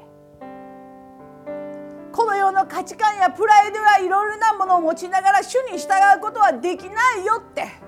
[2.12, 7.87] この世の価値観やプライドやいろいろなものを持ちながら主に従うことはできないよって。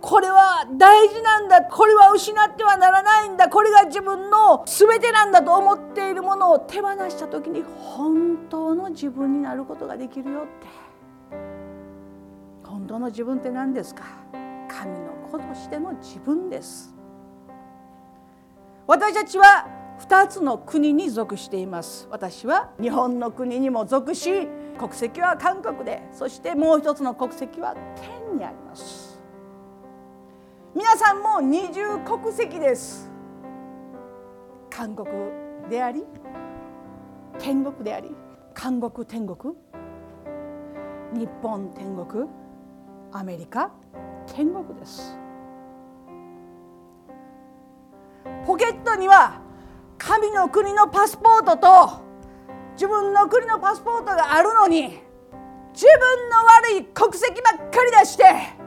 [0.00, 1.62] これは大事なんだ。
[1.62, 3.48] これは失ってはならないんだ。
[3.48, 10.66] これが自分の全てなんだと思っているものを手放した時に本当の自分になることができるよって。
[12.64, 14.04] 本当の自分って何ですか？
[14.68, 16.94] 神の子としての自分です。
[18.86, 19.66] 私たちは
[20.00, 22.06] 2つの国に属しています。
[22.10, 24.46] 私は日本の国にも属し
[24.78, 27.74] 国籍は韓国でそしてもう一つの国籍は
[28.28, 29.05] 天にあります。
[30.76, 33.10] 皆さんも二重国籍です。
[34.68, 35.08] 韓国
[35.70, 36.04] であり
[37.38, 38.14] 天国であり
[38.52, 39.54] 韓国天国
[41.14, 42.28] 日本天国
[43.10, 43.70] アメリカ
[44.26, 45.18] 天国です。
[48.44, 49.40] ポケットには
[49.96, 52.02] 神の国のパスポートと
[52.74, 55.00] 自分の国のパスポートがあるのに
[55.72, 58.65] 自分の悪い国籍ばっかり出して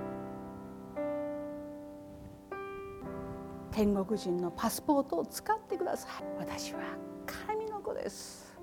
[3.80, 6.12] 天国人のパスポートを使ってください。
[6.38, 6.82] 私は
[7.26, 8.54] 神の子です。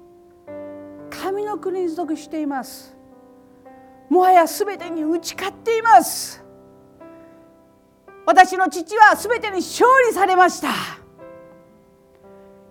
[1.09, 2.95] 神の国に属しています。
[4.11, 6.45] もはや全てに打ち勝っています。
[8.27, 10.69] 私の父は全てに勝利されました。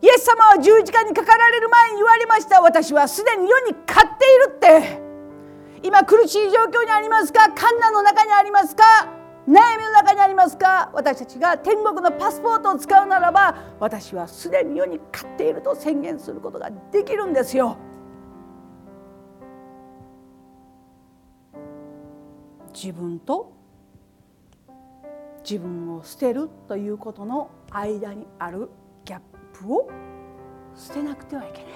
[0.04, 2.62] イエス様は十字架にかかられる前に言われました。
[2.62, 5.02] 私はすでに世に勝っているって。
[5.82, 7.50] 今苦しい状況にありますか？
[7.50, 8.84] 困難の中にありますか？
[9.48, 10.90] 悩みの中にありますか？
[10.94, 17.78] 私たちが天国のパスポートを使うならば私はすでに世に勝っていると宣言することができるんですよ。
[22.74, 23.54] 自分と
[25.48, 28.70] 自分を捨てるということの間にある
[29.06, 29.20] ギャッ
[29.54, 29.90] プを
[30.76, 31.72] 捨てなくてはいけない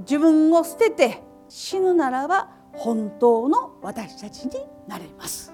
[0.00, 4.52] 自分を捨てて死ぬならば本当の私たちに
[4.86, 5.52] なれます。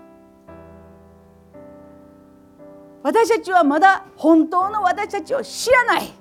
[3.03, 6.13] 私たちはまだ本当の私たちを知らない。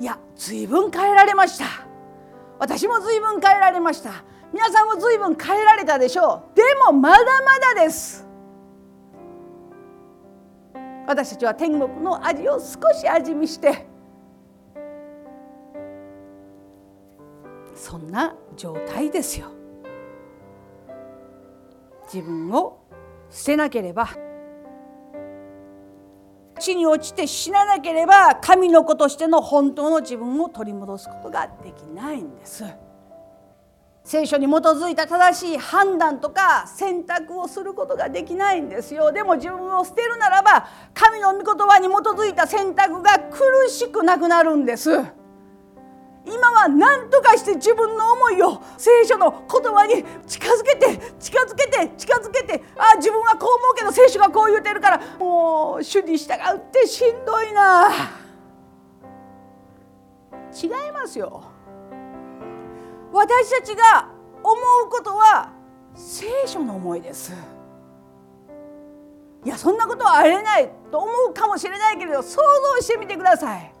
[0.00, 1.64] いや随分変えられました。
[2.58, 4.24] 私も随分変えられました。
[4.52, 6.56] 皆さんも随分変えられたでしょう。
[6.56, 8.26] でもまだまだです。
[11.06, 13.86] 私たちは天国の味を少し味見して。
[17.74, 19.61] そんな状態ですよ。
[22.12, 22.78] 自分を
[23.30, 24.10] 捨てなければ
[26.58, 32.64] 地に落ちて死ななければ神の子としての本当の自分を取り戻すことができないんです。
[34.04, 44.90] 聖書に基づいた正しい判断とか選択をすることができないんですよでも自分を捨てるならば神の御言葉に基づいた選択が苦しくなくなるんです
[46.24, 57.90] 今は何とかして自分の思いを聖書の言葉に近づけて近づけて近づけてあ自分はこう思うけど聖書がこう言うてるからもう主に従うってしんどいな。
[60.54, 61.42] 違いますよ。
[63.12, 64.08] 私たちが
[64.42, 64.54] 思
[64.86, 65.50] うことは
[65.94, 67.32] 聖書の思いです。
[69.44, 72.38] いやそんなことはありえないと思うかもしれないけれど想
[72.76, 73.71] 像してみてください。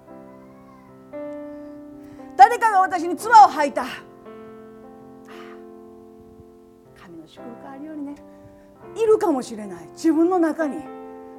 [2.36, 3.84] 誰かが私に唾を吐いた。
[7.00, 8.14] 神の祝福あるようにね。
[8.96, 9.86] いるかもしれない。
[9.92, 10.82] 自分の中に。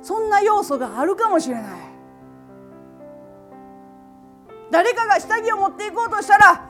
[0.02, 1.64] そんな要素があるかもしれない。
[4.70, 6.70] 誰かが下着を持っていこうとしたら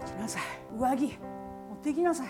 [0.00, 0.42] 待ちなさい。
[0.76, 1.00] 上着
[1.70, 2.26] 持ってきなさい。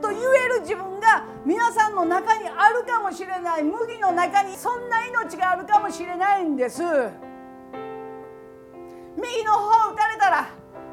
[0.00, 3.62] と言える自分が皆さんの中にあるかもしれない。
[3.62, 6.82] 麦の中にそんな命があるかもしれないんです。
[9.22, 10.48] 右の方打たれたら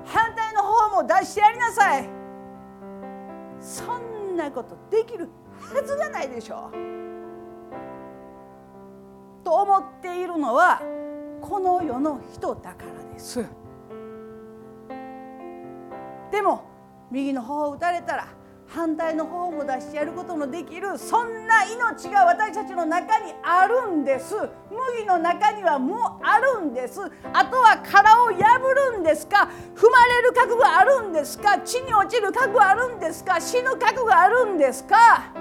[0.06, 2.10] 反対の方も出してやりなさい。
[3.60, 5.28] そんなことできる
[5.60, 6.76] はずがないでしょう。
[9.44, 10.82] と思っているのは
[11.42, 13.42] この世の人だからです。
[13.42, 13.46] っ
[16.32, 16.64] ても
[17.12, 18.28] 右の方を打たれたら
[18.72, 24.36] 反対の方も出してやることのできるそんな命が私たちの中にあるんです。
[24.70, 27.02] 麦の中にはもうあるんです。
[27.34, 29.50] あとは殻を破るんですか？
[29.76, 31.58] 踏まれる覚悟あるんですか？
[31.60, 33.42] 地に落ちる覚悟あるんですか？
[33.42, 35.34] 死ぬ覚悟あるんですか？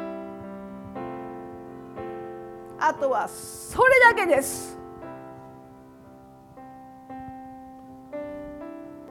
[2.80, 4.78] あとはそれだけです。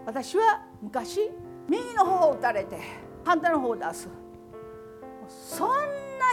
[0.07, 1.29] 私は昔
[1.69, 4.07] 右の方を打たれて反対の方を出す。
[5.27, 5.75] そんな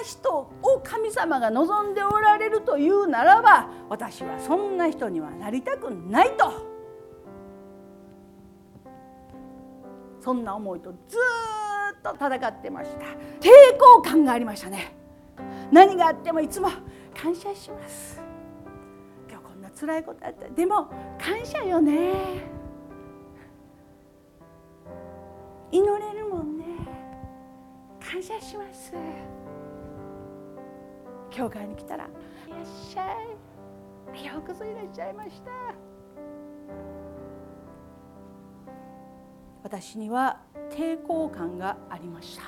[0.05, 0.32] 人
[0.62, 6.53] を神様が望んでおられるというならば私はそんな人にはなりたくないと。
[10.20, 11.18] そんな思いとず
[11.99, 13.07] っと戦ってました。
[13.40, 14.95] 抵抗感がありましたね。
[15.72, 16.68] 何があってもいつも
[17.20, 18.22] 感謝します。
[19.28, 20.49] 今日こんな辛いことあった。
[20.49, 20.86] でも
[21.18, 22.55] 感謝よね。
[25.72, 26.63] 祈れるもんね。
[28.14, 28.92] 感謝します。
[31.30, 32.04] 教会に来たら
[32.46, 34.24] 「いらっしゃい。
[34.24, 35.50] ようこそいらっしゃいました」
[39.64, 40.40] 私には
[40.70, 42.44] 抵抗感がありました。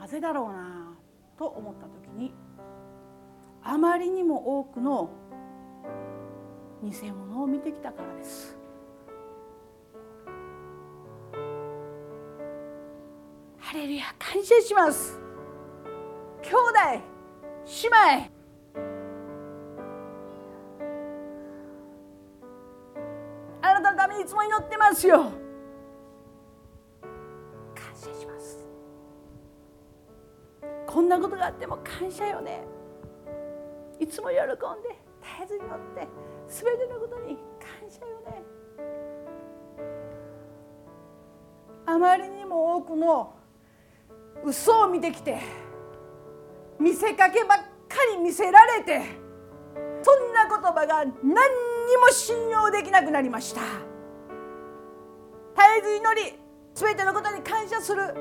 [0.00, 0.94] なぜだろうな
[1.36, 2.34] と思った時に
[3.62, 5.10] あまりにも多くの
[6.82, 8.61] 偽物を見てきたからです。
[13.72, 15.18] ハレルヤ感謝します。
[16.42, 17.02] 兄弟
[17.64, 18.30] 姉妹。
[23.62, 25.32] あなたのためにいつも祈ってますよ。
[27.74, 28.68] 感謝します。
[30.86, 32.62] こんなことがあっても感謝よね。
[33.98, 34.38] いつも喜ん
[34.82, 36.06] で絶えずに乗って
[36.46, 38.42] 全てのことに感謝よね。
[41.86, 43.40] あまりにも多くの
[44.44, 45.38] 嘘を見てきて
[46.78, 47.64] 見せかけばっか
[48.12, 49.02] り見せられて
[50.02, 53.60] そんな言葉が何にも信用できなくなりました。
[55.54, 56.38] 絶えず祈り
[56.74, 58.14] 全てのことに感謝する。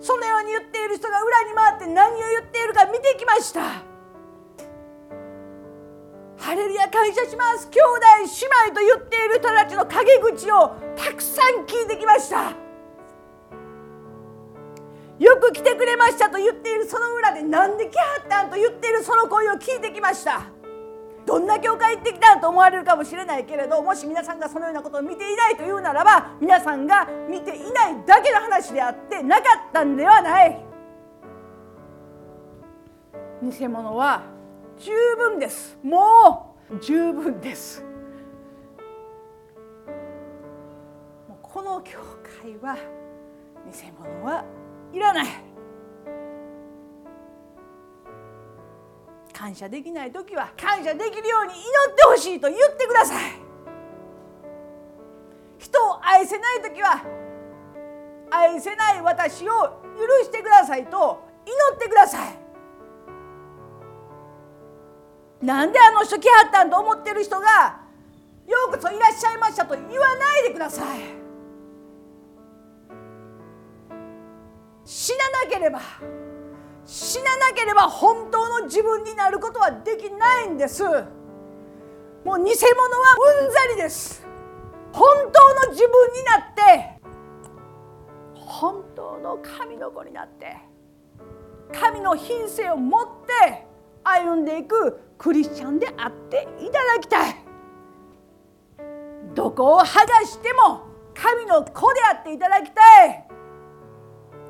[0.00, 3.82] そのように言っている人が裏に回って何を言っているか見てきました。
[6.36, 7.68] ハレルヤ感謝します。
[7.70, 8.24] 兄弟姉
[8.68, 12.63] 妹と言っている人たちの陰口をたくさん聞いてきました。
[15.18, 20.46] よく来てくれましたと言っているその裏で何で来はったんと言っているその声を聞いてきました。
[21.26, 30.60] どんな教会行ってきたんと思われるかもしれないけれどもし皆さんがそのようなことを見ていないというならば皆さんが見ていないだけの話であってなかったんではない。
[33.42, 34.22] 偽物は
[34.78, 35.78] 十分です。
[35.82, 37.82] もう十分です。
[41.42, 42.00] この教
[42.42, 42.76] 会は
[43.72, 44.44] 偽物は
[44.94, 45.26] いらない。
[49.32, 53.32] 感謝できない時は感謝できるように祈ってほしいと言ってください。
[55.58, 57.02] 人を愛せない時は
[58.30, 59.52] 愛せない私を
[59.96, 62.38] 許してくださいと祈ってください。
[65.44, 67.80] なんであの人来はったんと思ってる人が
[68.46, 71.23] ようこそいらっしゃいましたと言わないでください。
[74.84, 75.80] 死ななければ
[76.84, 80.82] 死ななければ本当の自分になることはできないんです。
[80.82, 81.04] もう偽
[82.24, 82.46] 物は
[83.42, 84.26] うんざりです。
[84.92, 87.00] 本当の自分になって
[88.34, 90.56] 本当の神の子になって
[91.72, 93.66] 神の品性を持って
[94.04, 97.44] 歩んでいくクリスチャンであっていただきたい。
[99.34, 100.82] どこを剥がしても
[101.14, 103.28] 神の子であっていただきたい。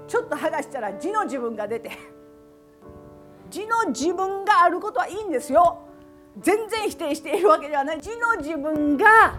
[0.07, 1.91] ちょっと剥がしたら字の自分が出て
[3.51, 5.79] 字の自分があることはいいんですよ。
[6.41, 8.01] 全然否定しているわけではない。
[8.01, 9.39] 字の自分が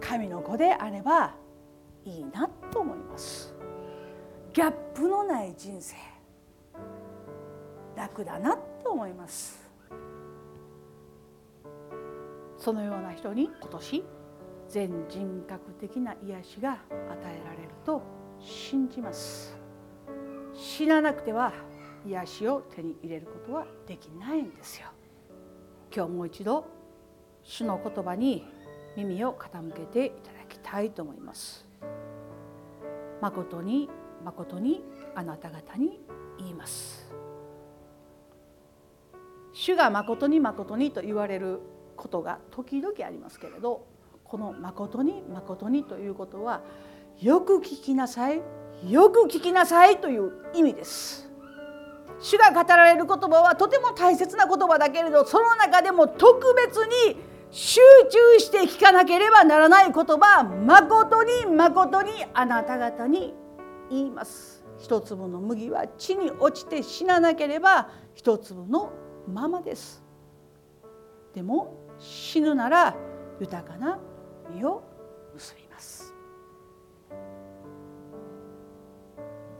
[0.00, 1.34] 神の子であれば
[2.04, 3.54] いいなと思います。
[4.52, 5.96] ギャップのない人生。
[7.96, 9.66] 楽だなと思います。
[12.58, 14.04] そのような人に今年
[14.68, 16.78] 全人格的な癒しが与
[17.24, 18.02] えられると
[18.40, 19.56] 信じます。
[20.54, 21.52] 死ななくては
[22.06, 24.88] 癒しを手に入れることはできないんですよ。
[25.94, 26.66] 今日もう一度
[27.42, 28.44] 主の言葉に
[28.96, 31.66] 耳を傾けていただきたいと思います。
[33.20, 33.88] 誠に
[34.24, 34.82] 誠に
[35.14, 36.00] あなた方に
[36.38, 37.12] 言います。
[39.52, 41.60] 主が誠に誠にと言われる
[41.96, 43.86] ことが時々ありますけれど
[44.22, 46.62] この「誠に誠に」ということは
[47.20, 48.40] よく聞きなさい。
[48.86, 51.28] よく聞きなさいという意味です。
[52.20, 57.16] 主が語られる言葉はとても大切な言葉だけれどその中でも特別に
[57.50, 63.34] 集中して聞かなければならない言葉誠に誠にあなた方に
[63.90, 64.64] 言います。
[64.78, 68.92] 一粒の麦は地に落ちて死ななければ一粒の
[69.26, 70.04] ままです。
[71.34, 72.96] でも死ぬなら
[73.40, 73.98] 豊かな
[74.54, 74.87] 実を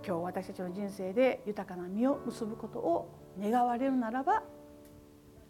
[0.09, 4.42] 今日私たちの人生で豊かな実を結ぶことを願われるならば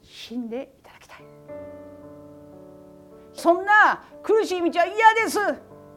[0.02, 1.18] 死んでいただきたい
[3.32, 5.38] そんな苦しい道は嫌です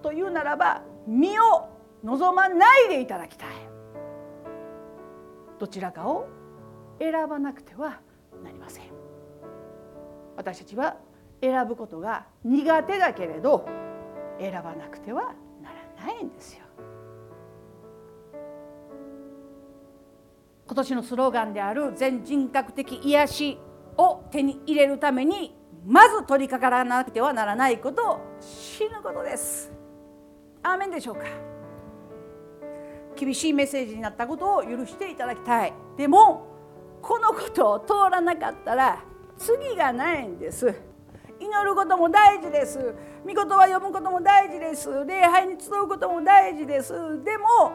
[0.04, 1.70] というならば身を
[2.04, 3.50] 望まないでいただきたい。
[5.58, 6.28] どちらかを
[7.00, 8.00] 選ばなくては
[8.44, 8.84] なりません。
[10.38, 10.98] 私たちは
[11.42, 13.68] 選ぶことが苦手だけれど
[14.40, 15.34] 選ばなくては
[15.64, 16.66] ならないんですよ。
[20.66, 23.58] 今年のスローガンである全人格的癒し
[23.98, 25.56] を手に入れるために
[25.86, 29.72] まず取り掛からなくてはならないことを死ぬことです。
[30.64, 31.24] アーメンでしょうか。
[33.16, 35.74] 厳しいメッセージになったことを許していただきたい。
[35.98, 36.48] でも
[37.02, 39.04] このことを通らなかったら
[39.38, 40.74] 次がないんです。
[41.40, 42.94] 祈ることも大事です。
[43.26, 45.04] 御言葉読むことも大事です。
[45.06, 46.94] 礼拝に集うことも大事です。
[47.24, 47.72] でも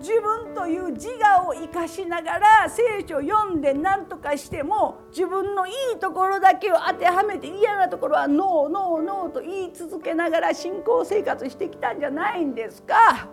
[0.00, 13.28] 自分という自我を生かしながら聖書を読んで何とかしても自分のいいところだけを当てはめて嫌なところはノーノーノーと言い続けながら信仰生活してきたんじゃないんですか？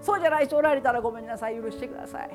[0.00, 1.60] そうじゃない人おられたらごめんなさい。
[1.60, 2.30] 許してください。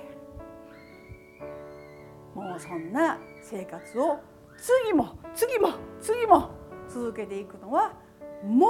[2.35, 4.19] もうそんな生活を
[4.57, 5.69] 次も次も
[6.01, 6.49] 次も
[6.89, 7.93] 続けていくのは
[8.43, 8.67] も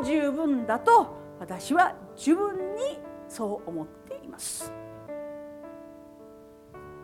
[0.00, 4.72] う十分だと私は自分にそう思っています。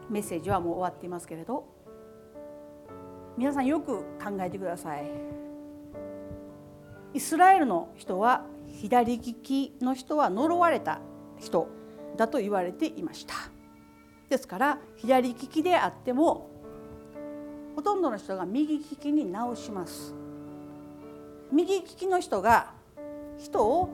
[0.09, 1.65] メッセージはもう終わっていますけれど
[3.37, 5.05] 皆さんよく考えてください。
[7.15, 11.01] イスラエルの人は左利きの人は呪われた
[11.39, 11.69] 人
[12.17, 13.35] だと言われていました。
[14.29, 16.51] ですから左利きであっても
[17.75, 20.15] ほとんどの人が右利きに直します。
[21.53, 22.73] 右利きの人が
[23.39, 23.89] 人を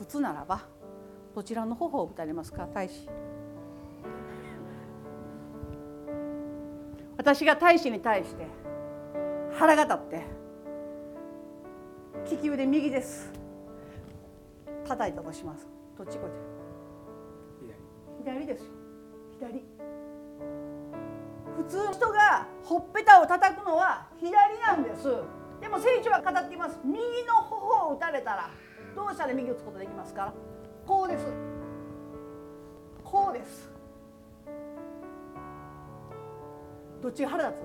[0.00, 0.62] 打つならば
[1.34, 2.66] どちらの頬を打たれますか？
[2.72, 3.08] 大使。
[7.16, 8.46] 私が大使に対して
[9.52, 10.22] 腹が立って
[12.30, 13.32] 利き腕右です。
[14.86, 15.66] 叩いたとします。
[15.96, 16.32] どっちこっち？
[18.22, 18.70] 左ですよ。
[19.38, 19.64] 左。
[21.56, 25.08] 普通の人がほっぺたを叩くのは左なんです。
[25.60, 26.78] でも聖書は語っています。
[26.84, 28.50] 右の頬を打たれたら
[28.94, 30.32] どうしたら右打つことできますか？
[30.86, 31.26] こうです。
[33.02, 33.70] こうです。
[37.02, 37.62] どっちが腹立つ？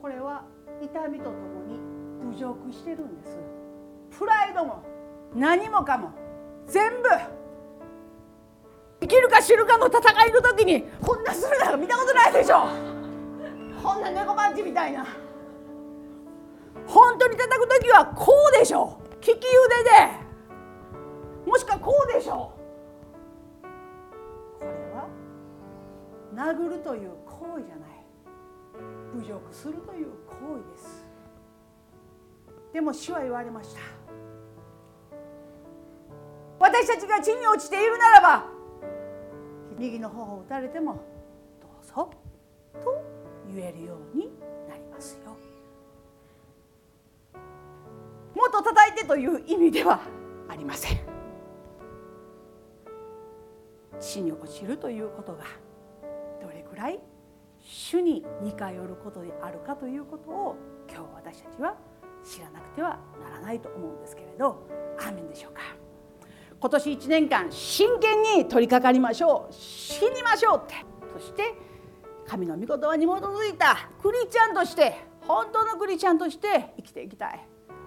[0.00, 0.44] これは
[0.80, 1.78] 痛みとともに
[2.32, 3.38] 侮辱してるんです。
[4.18, 4.82] プライドも
[5.34, 6.10] 何もかも。
[6.66, 7.08] 全部。
[9.00, 12.66] 生きるか死ぬかの戦いの時にこんなするなんか見たことないでしょ。
[13.82, 15.06] こんな猫パンチみたいな。
[16.86, 19.00] 本当に叩く時はこうでしょ。
[19.26, 19.90] 利き腕で。
[21.46, 22.52] もしくはこうでしょ
[23.60, 23.66] う。
[24.60, 25.08] これは
[26.34, 27.88] 殴るという行為じゃない。
[29.14, 31.06] 侮辱するという行為です。
[32.72, 33.80] でも主は言われました。
[36.58, 38.46] 私たちが地に落ちているならば
[39.78, 40.94] 右の頬を打たれても
[41.60, 42.10] どうぞ
[42.82, 43.04] と
[43.54, 44.30] 言えるように
[48.46, 50.00] もっと叩いてという意味では
[50.48, 50.98] ありません。
[53.98, 55.44] 地に落ちるということが
[56.40, 57.00] どれくらい
[57.58, 60.56] 主に似通ることであるかということを
[60.88, 61.76] 今日私たちは
[62.22, 64.86] 知らなくてはならないと思うんですけれど。
[64.98, 65.60] アーメンでしょうか。
[66.58, 69.52] 今年1年間真剣に取り掛かりましょう。
[69.52, 70.74] 死にましょうって。
[71.12, 71.54] そして
[72.26, 74.94] 神の御言葉に基づいたクリスチャンとして
[75.26, 77.46] 本当のクリスチャンとして生きていきたい。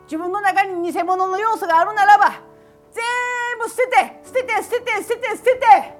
[0.09, 2.41] 自分の中に偽物の要素があるならば
[2.91, 3.03] 全
[3.61, 5.99] 部捨てて捨てて捨てて捨てて捨てて。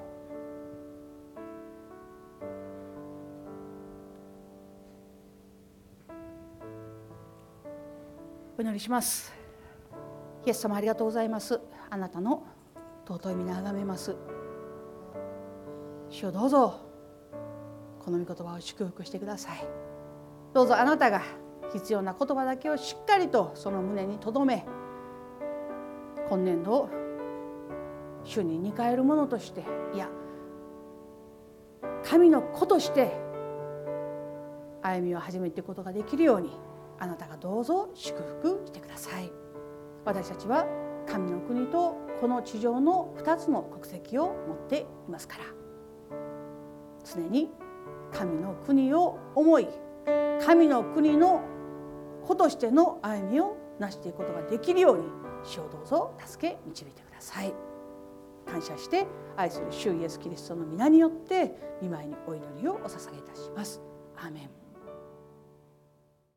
[8.57, 9.31] お祈りします。
[10.43, 11.61] イエス様ありがとうございます。
[11.91, 12.43] あなたの
[13.07, 14.15] 尊い皆あがめます。
[16.09, 16.79] 主をどうぞ。
[18.03, 19.67] この御言葉を祝福してください。
[20.51, 21.21] どうぞあなたが
[21.73, 24.65] 必要な言葉だけをしっかりとその胸に留め
[26.29, 26.89] 今年度
[28.23, 29.63] 主に似返るものとして
[29.93, 30.09] いや
[32.03, 33.11] 神の子として
[34.81, 36.51] 歩みを始めていくことができるように
[36.99, 39.31] あなたがどうぞ祝福してください。
[40.05, 40.65] 私たちは
[41.05, 45.43] 神の国とこの地上の2つの国籍を持っていますから。
[47.03, 47.49] 常に
[48.11, 49.67] 神の国を思い
[50.45, 51.41] 神の国の
[52.29, 55.03] 子としての歩みを成していくことができるように
[55.43, 57.53] 主をどうぞ助け導いてください。
[58.45, 63.81] 感謝して愛する主イエスキリストの皆によって見舞いにお祈りをお捧げいたします。
[64.15, 64.58] アーメン。